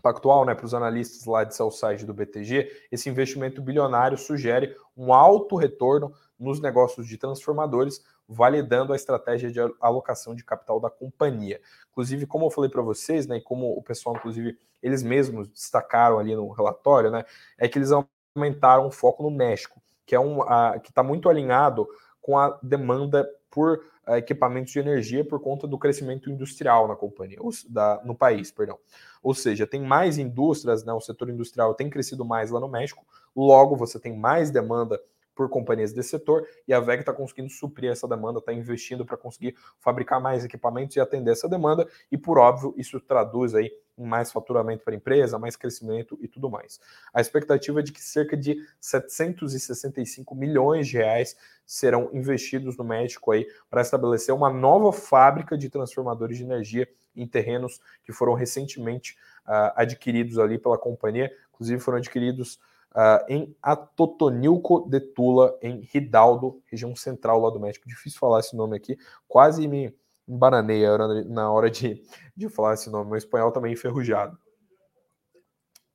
Pactual, 0.00 0.44
né, 0.44 0.54
para 0.54 0.66
os 0.66 0.74
analistas 0.74 1.24
lá 1.24 1.44
de 1.44 1.54
Southside 1.54 2.04
do 2.04 2.14
BTG, 2.14 2.86
esse 2.90 3.08
investimento 3.08 3.60
bilionário 3.62 4.16
sugere 4.16 4.74
um 4.96 5.12
alto 5.12 5.56
retorno 5.56 6.12
nos 6.38 6.60
negócios 6.60 7.06
de 7.06 7.18
transformadores, 7.18 8.02
validando 8.28 8.92
a 8.92 8.96
estratégia 8.96 9.50
de 9.50 9.60
alocação 9.80 10.34
de 10.34 10.44
capital 10.44 10.80
da 10.80 10.88
companhia. 10.88 11.60
Inclusive, 11.90 12.26
como 12.26 12.46
eu 12.46 12.50
falei 12.50 12.70
para 12.70 12.82
vocês, 12.82 13.26
né, 13.26 13.36
e 13.36 13.40
como 13.42 13.72
o 13.72 13.82
pessoal, 13.82 14.16
inclusive, 14.16 14.56
eles 14.82 15.02
mesmos 15.02 15.48
destacaram 15.48 16.18
ali 16.18 16.34
no 16.34 16.48
relatório, 16.50 17.10
né, 17.10 17.24
é 17.58 17.68
que 17.68 17.78
eles 17.78 17.90
aumentaram 18.36 18.86
o 18.86 18.90
foco 18.90 19.22
no 19.22 19.30
México, 19.30 19.82
que 20.06 20.14
é 20.14 20.20
um 20.20 20.42
a, 20.42 20.78
que 20.78 20.90
está 20.90 21.02
muito 21.02 21.28
alinhado 21.28 21.86
com 22.20 22.38
a 22.38 22.58
demanda 22.62 23.28
por 23.50 23.80
equipamentos 24.18 24.72
de 24.72 24.78
energia 24.78 25.24
por 25.24 25.40
conta 25.40 25.66
do 25.66 25.78
crescimento 25.78 26.30
industrial 26.30 26.88
na 26.88 26.96
companhia, 26.96 27.38
da, 27.68 28.00
no 28.04 28.14
país, 28.14 28.50
perdão. 28.50 28.78
Ou 29.22 29.34
seja, 29.34 29.66
tem 29.66 29.82
mais 29.82 30.18
indústrias, 30.18 30.84
né, 30.84 30.92
o 30.92 31.00
setor 31.00 31.28
industrial 31.30 31.74
tem 31.74 31.90
crescido 31.90 32.24
mais 32.24 32.50
lá 32.50 32.58
no 32.60 32.68
México, 32.68 33.04
logo 33.34 33.76
você 33.76 33.98
tem 33.98 34.16
mais 34.16 34.50
demanda 34.50 35.00
por 35.34 35.48
companhias 35.48 35.92
desse 35.92 36.10
setor 36.10 36.46
e 36.68 36.74
a 36.74 36.80
VEG 36.80 37.00
está 37.00 37.12
conseguindo 37.12 37.48
suprir 37.48 37.90
essa 37.90 38.06
demanda, 38.06 38.40
está 38.40 38.52
investindo 38.52 39.06
para 39.06 39.16
conseguir 39.16 39.54
fabricar 39.78 40.20
mais 40.20 40.44
equipamentos 40.44 40.96
e 40.96 41.00
atender 41.00 41.30
essa 41.30 41.48
demanda, 41.48 41.88
e 42.12 42.18
por 42.18 42.38
óbvio, 42.38 42.74
isso 42.76 43.00
traduz 43.00 43.54
aí 43.54 43.70
mais 44.04 44.32
faturamento 44.32 44.84
para 44.84 44.94
a 44.94 44.96
empresa, 44.96 45.38
mais 45.38 45.56
crescimento 45.56 46.18
e 46.20 46.28
tudo 46.28 46.50
mais. 46.50 46.80
A 47.12 47.20
expectativa 47.20 47.80
é 47.80 47.82
de 47.82 47.92
que 47.92 48.02
cerca 48.02 48.36
de 48.36 48.56
765 48.80 50.34
milhões 50.34 50.88
de 50.88 50.96
reais 50.96 51.36
serão 51.66 52.10
investidos 52.12 52.76
no 52.76 52.84
México 52.84 53.30
aí 53.30 53.46
para 53.68 53.80
estabelecer 53.80 54.34
uma 54.34 54.50
nova 54.50 54.92
fábrica 54.92 55.56
de 55.56 55.68
transformadores 55.68 56.36
de 56.36 56.44
energia 56.44 56.88
em 57.14 57.26
terrenos 57.26 57.80
que 58.02 58.12
foram 58.12 58.34
recentemente 58.34 59.16
uh, 59.46 59.72
adquiridos 59.76 60.38
ali 60.38 60.58
pela 60.58 60.78
companhia, 60.78 61.30
inclusive 61.52 61.80
foram 61.80 61.98
adquiridos 61.98 62.58
uh, 62.92 63.24
em 63.28 63.54
Atotonilco 63.62 64.88
de 64.88 65.00
Tula, 65.00 65.56
em 65.62 65.88
Hidalgo, 65.92 66.62
região 66.66 66.94
central 66.94 67.40
lá 67.40 67.50
do 67.50 67.60
México. 67.60 67.88
Difícil 67.88 68.18
falar 68.18 68.40
esse 68.40 68.56
nome 68.56 68.76
aqui, 68.76 68.98
quase 69.28 69.66
me 69.66 69.94
embananei 70.30 70.82
na 71.28 71.50
hora 71.50 71.70
de, 71.70 72.02
de 72.36 72.48
falar 72.48 72.74
esse 72.74 72.88
nome. 72.88 73.10
Meu 73.10 73.18
espanhol 73.18 73.50
também 73.50 73.72
enferrujado. 73.72 74.38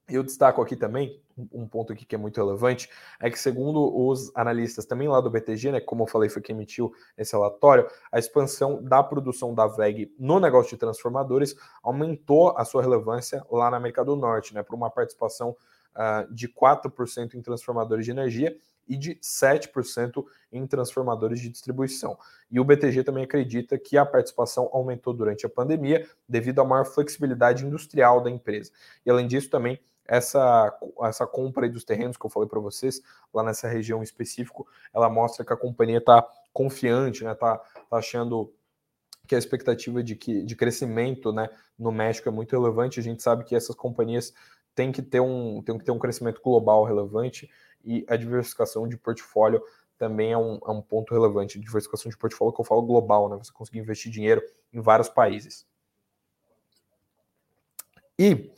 Eu 0.07 0.21
destaco 0.21 0.61
aqui 0.61 0.75
também 0.75 1.19
um 1.51 1.67
ponto 1.67 1.91
aqui 1.91 2.05
que 2.05 2.15
é 2.15 2.17
muito 2.17 2.37
relevante, 2.37 2.89
é 3.19 3.29
que 3.29 3.37
segundo 3.37 3.93
os 4.07 4.31
analistas 4.35 4.85
também 4.85 5.07
lá 5.07 5.19
do 5.19 5.29
BTG, 5.29 5.71
né, 5.71 5.79
como 5.81 6.03
eu 6.03 6.07
falei, 6.07 6.29
foi 6.29 6.41
quem 6.41 6.55
emitiu 6.55 6.93
esse 7.17 7.33
relatório, 7.33 7.87
a 8.11 8.17
expansão 8.17 8.81
da 8.81 9.03
produção 9.03 9.53
da 9.53 9.67
VEG 9.67 10.13
no 10.17 10.39
negócio 10.39 10.71
de 10.71 10.77
transformadores 10.77 11.55
aumentou 11.83 12.55
a 12.57 12.63
sua 12.63 12.81
relevância 12.81 13.45
lá 13.51 13.69
na 13.69 13.77
América 13.77 14.05
do 14.05 14.15
Norte, 14.15 14.53
né, 14.53 14.63
para 14.63 14.75
uma 14.75 14.89
participação 14.89 15.55
uh, 15.95 16.33
de 16.33 16.47
4% 16.47 17.33
em 17.33 17.41
transformadores 17.41 18.05
de 18.05 18.11
energia 18.11 18.55
e 18.87 18.95
de 18.95 19.15
7% 19.15 20.25
em 20.51 20.65
transformadores 20.67 21.39
de 21.39 21.49
distribuição. 21.49 22.17
E 22.49 22.59
o 22.59 22.63
BTG 22.63 23.03
também 23.03 23.23
acredita 23.23 23.77
que 23.77 23.97
a 23.97 24.05
participação 24.05 24.69
aumentou 24.71 25.13
durante 25.13 25.45
a 25.45 25.49
pandemia 25.49 26.07
devido 26.27 26.61
à 26.61 26.65
maior 26.65 26.85
flexibilidade 26.85 27.65
industrial 27.65 28.21
da 28.21 28.29
empresa. 28.29 28.71
E 29.05 29.09
além 29.09 29.27
disso, 29.27 29.49
também 29.49 29.79
essa, 30.07 30.77
essa 31.01 31.25
compra 31.25 31.67
dos 31.67 31.83
terrenos 31.83 32.15
que 32.15 32.25
eu 32.25 32.29
falei 32.29 32.47
para 32.47 32.59
vocês, 32.59 33.01
lá 33.33 33.43
nessa 33.43 33.67
região 33.67 34.03
específico, 34.03 34.67
ela 34.93 35.09
mostra 35.09 35.43
que 35.43 35.51
a 35.51 35.57
companhia 35.57 35.97
está 35.97 36.25
confiante, 36.53 37.23
né? 37.23 37.31
Está 37.31 37.57
tá 37.57 37.97
achando 37.97 38.53
que 39.27 39.35
a 39.35 39.39
expectativa 39.39 40.03
de, 40.03 40.15
que, 40.15 40.43
de 40.43 40.55
crescimento 40.55 41.33
né, 41.33 41.49
no 41.77 41.91
México 41.91 42.29
é 42.29 42.31
muito 42.31 42.51
relevante. 42.51 42.99
A 42.99 43.03
gente 43.03 43.23
sabe 43.23 43.43
que 43.43 43.55
essas 43.55 43.75
companhias 43.75 44.33
têm 44.75 44.91
que 44.91 45.01
ter 45.01 45.19
um, 45.19 45.63
têm 45.63 45.77
que 45.77 45.85
ter 45.85 45.91
um 45.91 45.97
crescimento 45.97 46.41
global 46.43 46.83
relevante 46.83 47.49
e 47.83 48.05
a 48.07 48.15
diversificação 48.15 48.88
de 48.88 48.97
portfólio 48.97 49.61
também 49.97 50.31
é 50.31 50.38
um, 50.38 50.59
é 50.65 50.71
um 50.71 50.81
ponto 50.81 51.13
relevante. 51.13 51.59
Diversificação 51.59 52.09
de 52.09 52.17
portfólio 52.17 52.53
que 52.53 52.59
eu 52.59 52.65
falo 52.65 52.81
global, 52.81 53.29
né? 53.29 53.38
Você 53.38 53.51
conseguir 53.51 53.79
investir 53.79 54.11
dinheiro 54.11 54.41
em 54.73 54.81
vários 54.81 55.09
países. 55.09 55.65
E 58.17 58.51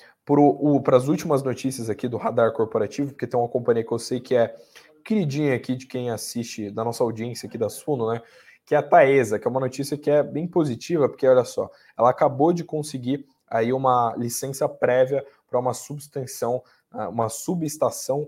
para 0.83 0.97
as 0.97 1.07
últimas 1.07 1.41
notícias 1.41 1.89
aqui 1.89 2.07
do 2.07 2.17
radar 2.17 2.51
corporativo, 2.51 3.11
porque 3.11 3.27
tem 3.27 3.39
uma 3.39 3.47
companhia 3.47 3.83
que 3.83 3.91
eu 3.91 3.99
sei 3.99 4.19
que 4.19 4.35
é 4.35 4.55
queridinha 5.03 5.55
aqui 5.55 5.75
de 5.75 5.87
quem 5.87 6.09
assiste, 6.09 6.69
da 6.69 6.83
nossa 6.83 7.03
audiência 7.03 7.47
aqui 7.47 7.57
da 7.57 7.69
Suno, 7.69 8.11
né? 8.11 8.21
Que 8.65 8.75
é 8.75 8.77
a 8.77 8.83
Taesa, 8.83 9.39
que 9.39 9.47
é 9.47 9.49
uma 9.49 9.61
notícia 9.61 9.97
que 9.97 10.09
é 10.11 10.21
bem 10.21 10.45
positiva, 10.45 11.07
porque 11.07 11.25
olha 11.25 11.45
só, 11.45 11.71
ela 11.97 12.09
acabou 12.09 12.51
de 12.51 12.65
conseguir 12.65 13.25
aí 13.49 13.71
uma 13.71 14.13
licença 14.17 14.67
prévia 14.67 15.25
para 15.49 15.57
uma 15.57 15.73
substação, 15.73 16.61
ah, 16.91 17.07
uma 17.07 17.29
subestação 17.29 18.27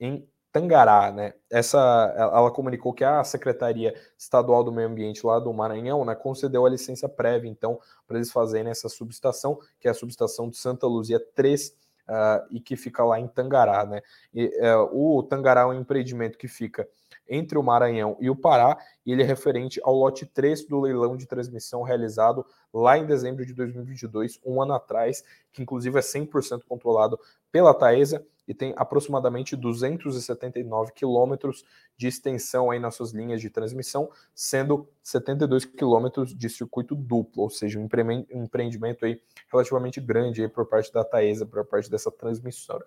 em 0.00 0.26
Tangará, 0.50 1.12
né? 1.12 1.34
Essa, 1.50 1.78
ela 2.16 2.50
comunicou 2.50 2.92
que 2.92 3.04
a 3.04 3.22
Secretaria 3.22 3.94
Estadual 4.16 4.64
do 4.64 4.72
Meio 4.72 4.88
Ambiente 4.88 5.24
lá 5.26 5.38
do 5.38 5.52
Maranhão, 5.52 6.04
né, 6.04 6.14
concedeu 6.14 6.64
a 6.64 6.70
licença 6.70 7.08
prévia, 7.08 7.50
então, 7.50 7.78
para 8.06 8.16
eles 8.16 8.32
fazerem 8.32 8.70
essa 8.70 8.88
subestação, 8.88 9.58
que 9.78 9.86
é 9.86 9.90
a 9.90 9.94
subestação 9.94 10.48
de 10.48 10.56
Santa 10.56 10.86
Luzia 10.86 11.20
3, 11.34 11.68
uh, 11.68 11.72
ah, 12.08 12.46
e 12.50 12.60
que 12.60 12.76
fica 12.76 13.04
lá 13.04 13.20
em 13.20 13.28
Tangará, 13.28 13.84
né? 13.84 14.00
E, 14.34 14.46
uh, 14.46 15.18
o 15.18 15.22
Tangará 15.22 15.62
é 15.62 15.66
um 15.66 15.74
empreendimento 15.74 16.38
que 16.38 16.48
fica 16.48 16.88
entre 17.28 17.58
o 17.58 17.62
Maranhão 17.62 18.16
e 18.18 18.30
o 18.30 18.36
Pará, 18.36 18.78
e 19.04 19.12
ele 19.12 19.22
é 19.22 19.26
referente 19.26 19.78
ao 19.84 19.94
lote 19.94 20.24
3 20.24 20.66
do 20.66 20.80
leilão 20.80 21.14
de 21.14 21.26
transmissão 21.26 21.82
realizado 21.82 22.44
lá 22.72 22.96
em 22.96 23.04
dezembro 23.04 23.44
de 23.44 23.52
2022, 23.52 24.40
um 24.44 24.62
ano 24.62 24.72
atrás, 24.72 25.22
que 25.52 25.62
inclusive 25.62 25.98
é 25.98 26.02
100% 26.02 26.62
controlado 26.66 27.20
pela 27.52 27.74
Taesa 27.74 28.24
e 28.48 28.54
tem 28.54 28.72
aproximadamente 28.76 29.54
279 29.54 30.92
quilômetros 30.92 31.64
de 31.96 32.08
extensão 32.08 32.70
aí 32.70 32.78
nas 32.78 32.94
suas 32.94 33.12
linhas 33.12 33.42
de 33.42 33.50
transmissão, 33.50 34.10
sendo 34.34 34.88
72 35.02 35.66
quilômetros 35.66 36.34
de 36.34 36.48
circuito 36.48 36.94
duplo, 36.94 37.42
ou 37.42 37.50
seja, 37.50 37.78
um 37.78 37.86
empreendimento 38.32 39.04
aí 39.04 39.20
relativamente 39.52 40.00
grande 40.00 40.40
aí 40.40 40.48
por 40.48 40.66
parte 40.66 40.90
da 40.90 41.04
Taesa, 41.04 41.44
por 41.44 41.64
parte 41.66 41.90
dessa 41.90 42.10
transmissora. 42.10 42.84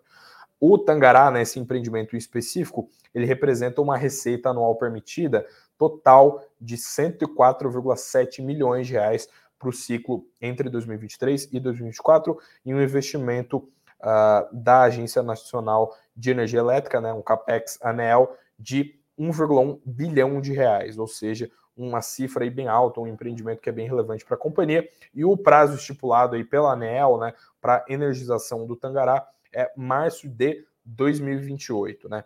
O 0.60 0.78
Tangará, 0.78 1.32
nesse 1.32 1.58
né, 1.58 1.63
empreendimento 1.63 2.15
específico, 2.15 2.89
ele 3.13 3.26
representa 3.26 3.82
uma 3.82 3.97
receita 3.97 4.50
anual 4.50 4.76
permitida 4.76 5.45
total 5.78 6.43
de 6.60 6.78
104,7 6.78 8.43
milhões 8.43 8.86
de 8.86 8.93
reais 8.93 9.28
para 9.58 9.69
o 9.69 9.74
ciclo 9.74 10.26
entre 10.39 10.69
2023 10.69 11.50
e 11.52 11.60
2024 11.60 12.38
e 12.65 12.74
um 12.74 12.82
investimento 12.82 13.67
uh, 14.02 14.56
da 14.56 14.82
Agência 14.84 15.24
Nacional 15.24 15.96
de 16.16 16.32
Energia 16.32 16.60
Elétrica, 16.60 17.00
né, 17.00 17.14
um 17.14 17.22
CAPEX 17.22 17.80
ANEL, 17.82 18.36
de 18.58 19.00
1,1 19.18 19.80
bilhão 19.86 20.42
de 20.42 20.54
reais, 20.54 20.98
ou 20.98 21.08
seja, 21.08 21.50
uma 21.76 22.02
cifra 22.02 22.44
aí 22.44 22.50
bem 22.50 22.68
alta, 22.68 23.00
um 23.00 23.08
empreendimento 23.08 23.62
que 23.62 23.70
é 23.70 23.72
bem 23.72 23.88
relevante 23.88 24.26
para 24.26 24.36
a 24.36 24.40
companhia, 24.40 24.88
e 25.14 25.24
o 25.24 25.38
prazo 25.38 25.76
estipulado 25.76 26.36
aí 26.36 26.44
pela 26.44 26.74
ANEL, 26.74 27.18
né, 27.18 27.34
para 27.60 27.86
energização 27.88 28.66
do 28.66 28.76
Tangará 28.76 29.28
é 29.54 29.72
março 29.76 30.28
de 30.28 30.66
2028, 30.86 32.10
né? 32.10 32.24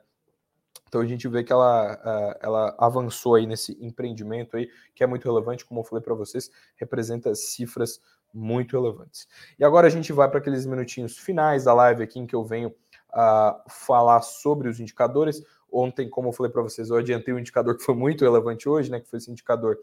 Então 0.88 1.02
a 1.02 1.06
gente 1.06 1.28
vê 1.28 1.44
que 1.44 1.52
ela, 1.52 1.94
uh, 1.96 2.40
ela 2.40 2.76
avançou 2.78 3.36
aí 3.36 3.46
nesse 3.46 3.78
empreendimento 3.84 4.56
aí, 4.56 4.70
que 4.94 5.04
é 5.04 5.08
muito 5.08 5.26
relevante, 5.26 5.66
como 5.66 5.82
eu 5.82 5.84
falei 5.84 6.02
para 6.02 6.14
vocês, 6.14 6.50
representa 6.78 7.34
cifras 7.36 8.00
muito 8.36 8.78
relevantes. 8.78 9.28
E 9.58 9.64
agora 9.64 9.88
a 9.88 9.90
gente 9.90 10.12
vai 10.12 10.30
para 10.30 10.40
aqueles 10.40 10.66
minutinhos 10.66 11.18
finais 11.18 11.64
da 11.64 11.74
live 11.74 12.04
aqui 12.04 12.20
em 12.20 12.28
que 12.28 12.36
eu 12.36 12.44
venho 12.44 12.70
uh, 12.70 13.70
falar 13.70 14.22
sobre 14.22 14.68
os 14.68 14.80
indicadores. 14.80 15.42
Ontem, 15.72 16.10
como 16.10 16.30
eu 16.30 16.34
falei 16.34 16.52
para 16.52 16.62
vocês, 16.62 16.90
eu 16.90 16.98
adiantei 16.98 17.34
um 17.34 17.40
indicador 17.40 17.78
que 17.78 17.84
foi 17.84 17.96
muito 17.96 18.24
relevante 18.24 18.68
hoje, 18.68 18.92
né? 18.92 19.00
Que 19.00 19.10
foi 19.10 19.18
esse 19.18 19.32
indicador 19.32 19.80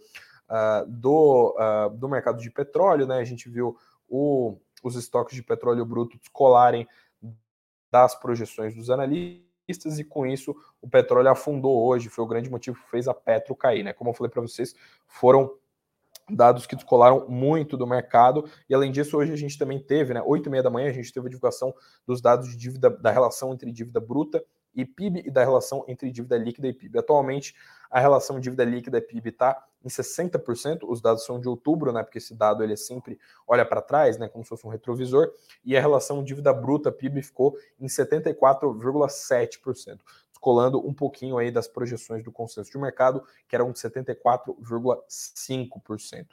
uh, 0.49 0.87
do, 0.87 1.57
uh, 1.59 1.91
do 1.97 2.09
mercado 2.09 2.41
de 2.41 2.51
petróleo, 2.51 3.07
né? 3.07 3.19
A 3.19 3.25
gente 3.25 3.49
viu 3.49 3.77
o, 4.09 4.59
os 4.83 4.97
estoques 4.97 5.35
de 5.35 5.43
petróleo 5.43 5.85
bruto 5.87 6.19
descolarem 6.19 6.87
das 7.91 8.15
projeções 8.15 8.75
dos 8.75 8.91
analistas 8.91 9.99
e 9.99 10.05
com 10.05 10.27
isso 10.27 10.55
o 10.81 10.89
petróleo 10.89 11.29
afundou 11.29 11.87
hoje, 11.87 12.09
foi 12.09 12.25
o 12.25 12.27
grande 12.27 12.51
motivo 12.51 12.77
que 12.83 12.91
fez 12.91 13.07
a 13.07 13.15
Petro 13.15 13.55
cair, 13.55 13.83
né? 13.83 13.93
Como 13.93 14.11
eu 14.11 14.15
falei 14.15 14.31
para 14.31 14.43
vocês, 14.43 14.75
foram 15.07 15.55
dados 16.31 16.67
que 16.67 16.77
descolaram 16.77 17.27
muito 17.29 17.77
do 17.77 17.87
mercado, 17.87 18.49
e 18.69 18.75
além 18.75 18.91
disso, 18.91 19.17
hoje 19.17 19.33
a 19.33 19.37
gente 19.37 19.57
também 19.59 19.79
teve, 19.79 20.15
né, 20.15 20.23
8 20.25 20.49
e 20.49 20.51
meia 20.51 20.63
da 20.63 20.71
manhã, 20.71 20.89
a 20.89 20.93
gente 20.93 21.13
teve 21.13 21.27
a 21.27 21.31
divulgação 21.31 21.75
dos 22.07 22.21
dados 22.21 22.49
de 22.49 22.57
dívida, 22.57 22.91
da 22.91 23.11
relação 23.11 23.53
entre 23.53 23.71
dívida 23.73 24.01
bruta 24.01 24.43
e 24.75 24.87
PIB 24.87 25.23
e 25.27 25.31
da 25.31 25.45
relação 25.45 25.85
entre 25.87 26.11
dívida 26.11 26.39
líquida 26.39 26.67
e 26.67 26.73
PIB. 26.73 26.99
Atualmente, 26.99 27.55
a 27.91 28.01
relação 28.01 28.41
dívida 28.41 28.65
líquida 28.65 28.97
e 28.99 29.03
PIB 29.03 29.29
está 29.29 29.63
em 29.85 29.89
60%, 29.89 30.89
os 30.89 31.03
dados 31.03 31.27
são 31.27 31.41
de 31.41 31.49
outubro, 31.49 31.93
né, 31.93 32.03
porque 32.03 32.19
esse 32.19 32.35
dado 32.35 32.63
ele 32.63 32.73
é 32.73 32.77
sempre 32.77 33.19
olha 33.47 33.67
para 33.67 33.83
trás, 33.83 34.17
né, 34.17 34.29
como 34.29 34.45
se 34.45 34.49
fosse 34.49 34.67
um 34.67 34.71
retrovisor, 34.71 35.31
e 35.65 35.77
a 35.77 35.81
relação 35.81 36.25
dívida 36.25 36.53
bruta 36.53 36.91
PIB 36.91 37.23
ficou 37.23 37.55
em 37.79 37.87
74,7% 37.87 39.99
colando 40.43 40.85
um 40.85 40.93
pouquinho 40.93 41.39
aí 41.39 41.51
das 41.53 41.69
projeções 41.69 42.25
do 42.25 42.33
consenso 42.33 42.69
de 42.69 42.77
mercado, 42.77 43.23
que 43.47 43.55
eram 43.55 43.71
de 43.71 43.79
74,5%. 43.79 46.25
Uh, 46.25 46.27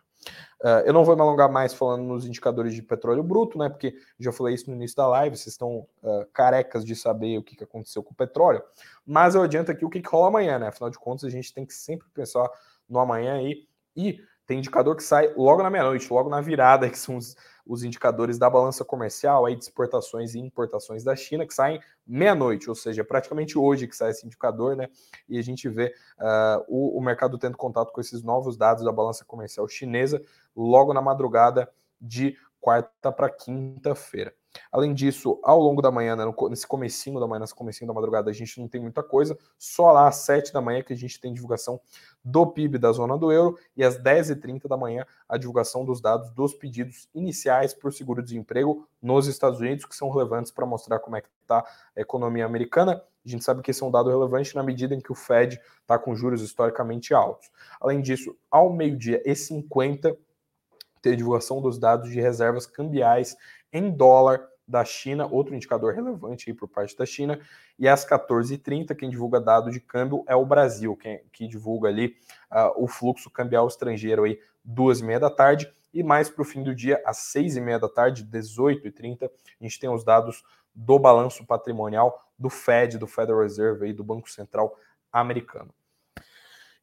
ah, 0.63 0.81
eu 0.83 0.91
não 0.91 1.05
vou 1.05 1.15
me 1.15 1.21
alongar 1.21 1.49
mais 1.49 1.75
falando 1.75 2.03
nos 2.03 2.25
indicadores 2.25 2.73
de 2.73 2.81
petróleo 2.81 3.21
bruto, 3.21 3.55
né? 3.57 3.69
Porque 3.69 3.95
já 4.19 4.31
falei 4.31 4.55
isso 4.55 4.67
no 4.67 4.75
início 4.75 4.97
da 4.97 5.07
live, 5.07 5.37
vocês 5.37 5.53
estão 5.53 5.87
uh, 6.01 6.25
carecas 6.33 6.83
de 6.83 6.95
saber 6.95 7.37
o 7.37 7.43
que, 7.43 7.55
que 7.55 7.63
aconteceu 7.63 8.01
com 8.01 8.11
o 8.11 8.15
petróleo. 8.15 8.63
Mas 9.05 9.35
eu 9.35 9.43
adianto 9.43 9.71
aqui 9.71 9.85
o 9.85 9.89
que, 9.89 10.01
que 10.01 10.09
rola 10.09 10.29
amanhã, 10.29 10.57
né? 10.57 10.69
Afinal 10.69 10.89
de 10.89 10.97
contas, 10.97 11.25
a 11.25 11.29
gente 11.29 11.53
tem 11.53 11.63
que 11.63 11.75
sempre 11.75 12.09
pensar 12.09 12.49
no 12.89 12.99
amanhã 12.99 13.35
aí. 13.35 13.67
E 13.95 14.19
tem 14.47 14.57
indicador 14.57 14.95
que 14.95 15.03
sai 15.03 15.31
logo 15.37 15.61
na 15.61 15.69
meia-noite, 15.69 16.11
logo 16.11 16.31
na 16.31 16.41
virada, 16.41 16.89
que 16.89 16.97
são 16.97 17.15
os, 17.15 17.35
os 17.69 17.83
indicadores 17.83 18.39
da 18.39 18.49
balança 18.49 18.83
comercial 18.83 19.45
aí 19.45 19.55
de 19.55 19.63
exportações 19.63 20.33
e 20.33 20.39
importações 20.39 21.03
da 21.03 21.15
China, 21.15 21.45
que 21.45 21.53
saem 21.53 21.79
meia-noite, 22.05 22.67
ou 22.67 22.73
seja, 22.73 23.03
praticamente 23.03 23.59
hoje 23.59 23.87
que 23.87 23.95
sai 23.95 24.09
esse 24.09 24.25
indicador, 24.25 24.75
né? 24.75 24.89
E 25.29 25.37
a 25.37 25.41
gente 25.43 25.69
vê 25.69 25.93
uh, 26.19 26.65
o, 26.67 26.97
o 26.97 27.01
mercado 27.01 27.37
tendo 27.37 27.55
contato 27.55 27.93
com 27.93 28.01
esses 28.01 28.23
novos 28.23 28.57
dados 28.57 28.83
da 28.83 28.91
balança 28.91 29.23
comercial 29.23 29.67
chinesa 29.67 30.19
logo 30.55 30.95
na 30.95 31.01
madrugada 31.01 31.71
de 32.01 32.35
quarta 32.59 33.11
para 33.11 33.29
quinta-feira. 33.29 34.33
Além 34.71 34.93
disso, 34.93 35.39
ao 35.43 35.59
longo 35.59 35.81
da 35.81 35.91
manhã, 35.91 36.15
né, 36.15 36.23
nesse 36.49 36.65
comecinho 36.65 37.19
da 37.19 37.27
manhã, 37.27 37.41
nesse 37.41 37.55
comecinho 37.55 37.87
da 37.87 37.93
madrugada, 37.93 38.29
a 38.29 38.33
gente 38.33 38.59
não 38.59 38.67
tem 38.67 38.81
muita 38.81 39.03
coisa, 39.03 39.37
só 39.57 39.91
lá 39.91 40.07
às 40.07 40.17
7 40.17 40.51
da 40.51 40.61
manhã 40.61 40.81
que 40.81 40.93
a 40.93 40.95
gente 40.95 41.19
tem 41.19 41.33
divulgação 41.33 41.79
do 42.23 42.45
PIB 42.47 42.77
da 42.77 42.91
zona 42.91 43.17
do 43.17 43.31
euro 43.31 43.57
e 43.75 43.83
às 43.83 43.97
10h30 43.97 44.67
da 44.67 44.75
manhã 44.75 45.05
a 45.27 45.37
divulgação 45.37 45.85
dos 45.85 46.01
dados 46.01 46.31
dos 46.31 46.53
pedidos 46.53 47.07
iniciais 47.13 47.73
por 47.73 47.93
seguro-desemprego 47.93 48.87
nos 49.01 49.27
Estados 49.27 49.59
Unidos, 49.59 49.85
que 49.85 49.95
são 49.95 50.09
relevantes 50.09 50.51
para 50.51 50.65
mostrar 50.65 50.99
como 50.99 51.15
é 51.15 51.21
que 51.21 51.29
está 51.41 51.59
a 51.95 52.01
economia 52.01 52.45
americana. 52.45 53.01
A 53.25 53.29
gente 53.29 53.43
sabe 53.43 53.61
que 53.61 53.71
esse 53.71 53.83
é 53.83 53.85
um 53.85 53.91
dado 53.91 54.09
relevante 54.09 54.55
na 54.55 54.63
medida 54.63 54.95
em 54.95 54.99
que 54.99 55.11
o 55.11 55.15
Fed 55.15 55.59
está 55.81 55.99
com 55.99 56.15
juros 56.15 56.41
historicamente 56.41 57.13
altos. 57.13 57.49
Além 57.79 58.01
disso, 58.01 58.35
ao 58.49 58.71
meio-dia 58.71 59.21
e 59.25 59.35
50 59.35 60.17
ter 61.01 61.15
divulgação 61.15 61.61
dos 61.61 61.77
dados 61.77 62.09
de 62.09 62.19
reservas 62.19 62.65
cambiais 62.65 63.35
em 63.71 63.91
dólar 63.91 64.47
da 64.67 64.85
China, 64.85 65.25
outro 65.25 65.55
indicador 65.55 65.95
relevante 65.95 66.49
aí 66.49 66.55
por 66.55 66.67
parte 66.67 66.95
da 66.95 67.05
China, 67.05 67.39
e 67.77 67.87
às 67.87 68.05
14h30, 68.05 68.95
quem 68.95 69.09
divulga 69.09 69.41
dado 69.41 69.71
de 69.71 69.79
câmbio 69.79 70.23
é 70.27 70.35
o 70.35 70.45
Brasil, 70.45 70.95
quem, 70.95 71.21
que 71.31 71.47
divulga 71.47 71.89
ali 71.89 72.15
uh, 72.51 72.83
o 72.83 72.87
fluxo 72.87 73.31
cambial 73.31 73.67
estrangeiro 73.67 74.23
aí 74.23 74.39
duas 74.63 74.99
e 74.99 75.03
meia 75.03 75.19
da 75.19 75.29
tarde, 75.29 75.71
e 75.91 76.03
mais 76.03 76.29
para 76.29 76.43
o 76.43 76.45
fim 76.45 76.61
do 76.61 76.75
dia, 76.75 77.01
às 77.03 77.17
seis 77.17 77.55
e 77.55 77.61
meia 77.61 77.79
da 77.79 77.89
tarde, 77.89 78.23
18h30, 78.23 79.23
a 79.23 79.63
gente 79.63 79.79
tem 79.79 79.89
os 79.89 80.03
dados 80.03 80.43
do 80.75 80.99
balanço 80.99 81.45
patrimonial 81.47 82.23
do 82.37 82.49
Fed, 82.49 82.99
do 82.99 83.07
Federal 83.07 83.41
Reserve 83.41 83.85
aí, 83.85 83.93
do 83.93 84.03
Banco 84.03 84.29
Central 84.29 84.77
americano. 85.11 85.73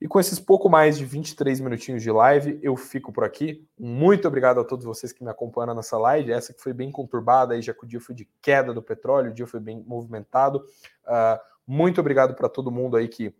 E 0.01 0.07
com 0.07 0.21
esses 0.21 0.39
pouco 0.39 0.69
mais 0.69 0.99
de 0.99 1.05
23 1.07 1.61
minutinhos 1.61 2.03
de 2.03 2.11
live, 2.11 2.59
eu 2.63 2.77
fico 2.77 3.11
por 3.11 3.25
aqui. 3.25 3.67
Muito 3.79 4.29
obrigado 4.29 4.61
a 4.61 4.65
todos 4.65 4.85
vocês 4.85 5.11
que 5.11 5.25
me 5.25 5.31
acompanham 5.31 5.75
nessa 5.75 5.97
live. 5.97 6.33
Essa 6.33 6.53
que 6.53 6.61
foi 6.61 6.75
bem 6.75 6.91
conturbada, 6.91 7.55
aí 7.55 7.63
já 7.63 7.73
que 7.73 7.85
o 7.85 7.87
dia 7.87 8.01
foi 8.01 8.15
de 8.15 8.29
queda 8.43 8.75
do 8.75 8.83
petróleo, 8.83 9.31
o 9.31 9.35
dia 9.35 9.47
foi 9.47 9.59
bem 9.59 9.83
movimentado. 9.87 10.59
Uh, 11.07 11.41
muito 11.67 12.01
obrigado 12.01 12.35
para 12.35 12.49
todo 12.49 12.71
mundo 12.71 12.97
aí 12.97 13.09
que 13.09 13.35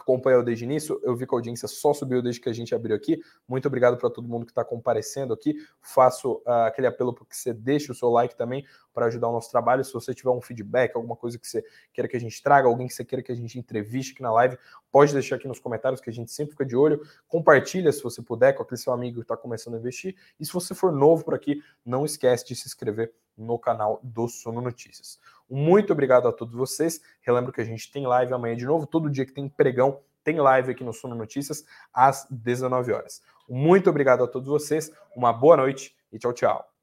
acompanhou 0.00 0.42
desde 0.42 0.64
o 0.64 0.66
início. 0.66 1.00
Eu 1.02 1.14
vi 1.14 1.26
que 1.26 1.34
a 1.34 1.38
audiência 1.38 1.68
só 1.68 1.92
subiu 1.92 2.22
desde 2.22 2.40
que 2.40 2.48
a 2.48 2.52
gente 2.52 2.74
abriu 2.74 2.96
aqui. 2.96 3.20
Muito 3.48 3.66
obrigado 3.66 3.96
para 3.96 4.10
todo 4.10 4.28
mundo 4.28 4.44
que 4.44 4.52
está 4.52 4.64
comparecendo 4.64 5.32
aqui. 5.32 5.54
Faço 5.80 6.42
uh, 6.46 6.66
aquele 6.66 6.86
apelo 6.86 7.14
para 7.14 7.24
que 7.24 7.36
você 7.36 7.52
deixe 7.52 7.90
o 7.90 7.94
seu 7.94 8.10
like 8.10 8.36
também 8.36 8.64
para 8.92 9.06
ajudar 9.06 9.28
o 9.28 9.32
nosso 9.32 9.50
trabalho. 9.50 9.84
Se 9.84 9.92
você 9.92 10.14
tiver 10.14 10.30
um 10.30 10.40
feedback, 10.40 10.94
alguma 10.94 11.16
coisa 11.16 11.38
que 11.38 11.46
você 11.46 11.64
queira 11.92 12.08
que 12.08 12.16
a 12.16 12.20
gente 12.20 12.42
traga, 12.42 12.68
alguém 12.68 12.86
que 12.86 12.94
você 12.94 13.04
queira 13.04 13.22
que 13.22 13.32
a 13.32 13.34
gente 13.34 13.58
entreviste 13.58 14.12
aqui 14.12 14.22
na 14.22 14.32
live, 14.32 14.58
pode 14.90 15.12
deixar 15.12 15.36
aqui 15.36 15.46
nos 15.46 15.58
comentários 15.58 16.00
que 16.00 16.10
a 16.10 16.12
gente 16.12 16.30
sempre 16.30 16.52
fica 16.52 16.64
de 16.64 16.76
olho. 16.76 17.00
Compartilha 17.28 17.92
se 17.92 18.02
você 18.02 18.22
puder 18.22 18.54
com 18.54 18.62
aquele 18.62 18.80
seu 18.80 18.92
amigo 18.92 19.16
que 19.16 19.22
está 19.22 19.36
começando 19.36 19.74
a 19.74 19.78
investir. 19.78 20.16
E 20.38 20.44
se 20.44 20.52
você 20.52 20.74
for 20.74 20.92
novo 20.92 21.24
por 21.24 21.34
aqui, 21.34 21.62
não 21.84 22.04
esquece 22.04 22.46
de 22.46 22.56
se 22.56 22.66
inscrever 22.66 23.12
no 23.36 23.58
canal 23.58 24.00
do 24.02 24.28
Sono 24.28 24.60
Notícias. 24.60 25.18
Muito 25.50 25.92
obrigado 25.92 26.28
a 26.28 26.32
todos 26.32 26.54
vocês. 26.54 27.00
Relembro 27.20 27.52
que 27.52 27.60
a 27.60 27.64
gente 27.64 27.90
tem 27.90 28.06
live 28.06 28.32
amanhã 28.32 28.56
de 28.56 28.64
novo. 28.64 28.86
Todo 28.86 29.10
dia 29.10 29.26
que 29.26 29.32
tem 29.32 29.48
pregão, 29.48 30.00
tem 30.22 30.38
live 30.38 30.70
aqui 30.70 30.84
no 30.84 30.92
Sono 30.92 31.14
Notícias 31.14 31.64
às 31.92 32.26
19 32.30 32.92
horas. 32.92 33.22
Muito 33.48 33.90
obrigado 33.90 34.22
a 34.22 34.28
todos 34.28 34.48
vocês. 34.48 34.92
Uma 35.14 35.32
boa 35.32 35.56
noite 35.56 35.96
e 36.12 36.18
tchau, 36.18 36.32
tchau. 36.32 36.79